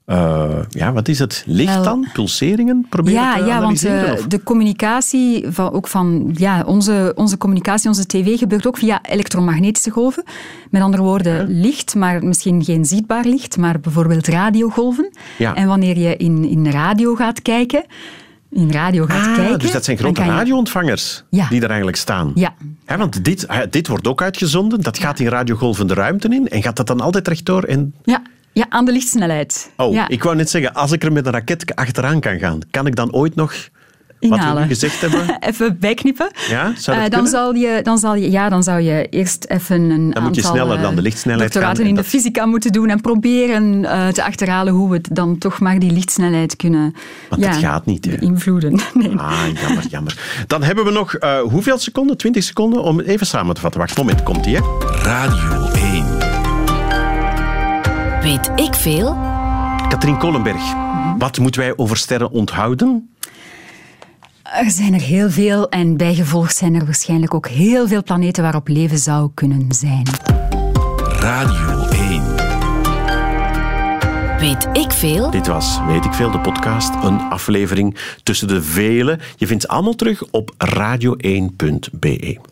uh, 0.10 0.60
ja, 0.70 0.94
wat 0.94 1.08
is 1.08 1.20
het? 1.20 1.44
Licht 1.46 1.84
dan? 1.84 2.08
Pulseringen 2.14 2.86
proberen 2.90 3.22
ja, 3.22 3.38
te 3.38 3.44
Ja, 3.46 3.62
want 3.62 3.86
uh, 3.86 4.12
de 4.28 4.44
communicatie, 4.44 5.46
van, 5.50 5.72
ook 5.72 5.88
van 5.88 6.32
ja, 6.34 6.64
onze, 6.64 7.12
onze 7.16 7.38
communicatie, 7.38 7.88
onze 7.88 8.06
tv, 8.06 8.38
gebeurt 8.38 8.68
ook 8.68 8.78
via 8.78 9.04
elektromagnetische 9.04 9.90
golven. 9.92 10.24
Met 10.70 10.82
andere 10.82 11.04
woorden, 11.04 11.60
licht, 11.62 11.96
maar 11.96 12.26
misschien 12.26 12.64
geen 12.64 12.86
zichtbaar 12.86 13.26
licht, 13.26 13.58
maar 13.58 13.80
bijvoorbeeld 13.80 14.28
radiogolven. 14.28 15.12
Ja. 15.38 15.56
En 15.56 15.68
wanneer 15.68 15.98
je 15.98 16.18
in, 16.18 16.46
in 16.46 16.70
radio 16.70 17.16
gaat 17.16 17.42
kijken, 17.42 17.86
in 18.52 18.72
radio 18.72 19.06
gaat 19.06 19.28
ah, 19.28 19.36
kijken... 19.36 19.60
Dus 19.60 19.72
dat 19.72 19.86
zijn 19.86 19.98
grote 19.98 20.24
radioontvangers 20.24 21.24
ja. 21.30 21.48
die 21.48 21.62
er 21.62 21.68
eigenlijk 21.68 21.98
staan. 21.98 22.32
Ja. 22.36 22.54
want 22.86 23.24
dit, 23.24 23.48
dit 23.70 23.88
wordt 23.88 24.08
ook 24.08 24.22
uitgezonden, 24.22 24.82
dat 24.82 24.98
gaat 24.98 25.20
in 25.20 25.28
radiogolven 25.28 25.88
de 25.88 25.94
ruimte 25.94 26.28
in 26.28 26.48
en 26.48 26.64
gaat 26.64 26.76
dat 26.76 26.88
dan 26.88 27.02
altijd 27.02 27.28
rechtdoor? 27.28 27.64
En... 27.64 27.94
Ja, 28.04 28.22
ja, 28.52 28.66
aan 28.70 28.86
de 28.86 28.92
lichtsnelheid. 28.92 29.72
Oh, 29.78 29.94
ja. 29.94 30.08
ik 30.08 30.24
wou 30.24 30.36
net 30.36 30.50
zeggen, 30.50 30.74
als 30.74 30.92
ik 30.92 31.04
er 31.04 31.12
met 31.12 31.26
een 31.26 31.32
raket 31.32 31.76
achteraan 31.76 32.20
kan 32.20 32.40
gaan, 32.40 32.60
kan 32.72 32.88
ik 32.88 32.96
dan 32.96 33.14
ooit 33.14 33.36
nog 33.36 33.54
Inhalen. 34.20 34.46
wat 34.46 34.54
we 34.54 34.62
nu 34.62 34.68
gezegd 34.68 35.02
hebben? 35.02 35.38
even 35.50 35.80
bijknippen. 35.80 36.32
Ja, 36.50 36.74
zou 36.78 36.98
dat 36.98 37.06
uh, 37.06 37.18
dan, 37.18 37.28
zal 37.28 37.54
je, 37.54 37.80
dan, 37.84 37.98
zal 37.98 38.16
je, 38.16 38.32
ja, 38.32 38.50
dan 38.50 38.64
zou 38.64 38.82
je 38.82 39.08
eerst 39.10 39.46
even 39.48 39.76
een 39.76 39.90
dan 39.90 40.06
aantal 40.06 40.22
moet 40.22 40.36
je 40.36 40.42
sneller 40.42 40.82
dan 40.82 40.96
de 40.96 41.02
lichtsnelheid 41.02 41.80
in 41.80 41.96
de 41.96 42.04
fysica 42.04 42.46
moeten 42.46 42.72
doen 42.72 42.90
en 42.90 43.02
proberen 43.02 43.84
uh, 43.84 44.08
te 44.08 44.24
achterhalen 44.24 44.74
hoe 44.74 44.90
we 44.90 45.02
dan 45.12 45.38
toch 45.38 45.60
maar 45.60 45.80
die 45.80 45.92
lichtsnelheid 45.92 46.56
kunnen 46.56 46.96
Want 47.30 47.42
ja, 47.42 47.52
dat 47.52 47.60
gaat 47.60 47.86
niet, 47.86 48.06
hè? 48.06 48.18
beïnvloeden. 48.18 48.80
Nee. 48.94 49.18
Ah, 49.18 49.42
jammer, 49.62 49.88
jammer. 49.90 50.44
Dan 50.48 50.64
hebben 50.64 50.86
we 50.86 50.92
nog 50.92 51.16
uh, 51.20 51.40
hoeveel 51.40 51.78
seconden? 51.78 52.18
20 52.18 52.44
seconden 52.44 52.84
om 52.84 53.00
even 53.00 53.28
samen 53.28 53.56
te 53.56 53.62
vatten. 53.62 53.80
Wacht, 53.80 53.98
moment, 53.98 54.24
komt 54.24 54.46
ie, 54.46 54.56
hè? 54.56 54.62
Radio 55.04 55.72
1. 55.72 56.06
Weet 58.22 58.52
ik 58.56 58.74
veel? 58.74 59.18
Katrien 59.90 60.18
Kolenberg, 60.18 60.74
wat 61.18 61.40
moeten 61.40 61.62
wij 61.62 61.74
over 61.78 61.98
sterren 61.98 62.32
onthouden? 62.32 63.10
Er 64.54 64.72
zijn 64.72 64.94
er 64.94 65.02
heel 65.02 65.30
veel 65.30 65.70
en 65.70 65.98
bijgevolg 65.98 66.52
zijn 66.52 66.76
er 66.76 66.86
waarschijnlijk 66.86 67.34
ook 67.34 67.48
heel 67.48 67.88
veel 67.88 68.04
planeten 68.04 68.44
waarop 68.44 68.68
leven 68.68 68.98
zou 68.98 69.30
kunnen 69.34 69.66
zijn. 69.70 70.04
Radio 71.20 71.88
1. 71.90 72.24
Weet 74.40 74.68
ik 74.74 74.92
veel? 74.92 75.32
Dit 75.32 75.48
was 75.48 75.80
Weet 75.88 76.06
ik 76.06 76.14
veel, 76.14 76.32
de 76.32 76.40
podcast. 76.40 76.94
Een 77.04 77.20
aflevering 77.20 77.98
tussen 78.24 78.48
de 78.48 78.64
vele. 78.64 79.20
Je 79.36 79.48
vindt 79.48 79.62
ze 79.64 79.70
allemaal 79.70 79.96
terug 79.96 80.24
op 80.32 80.54
radio1.be. 80.78 82.40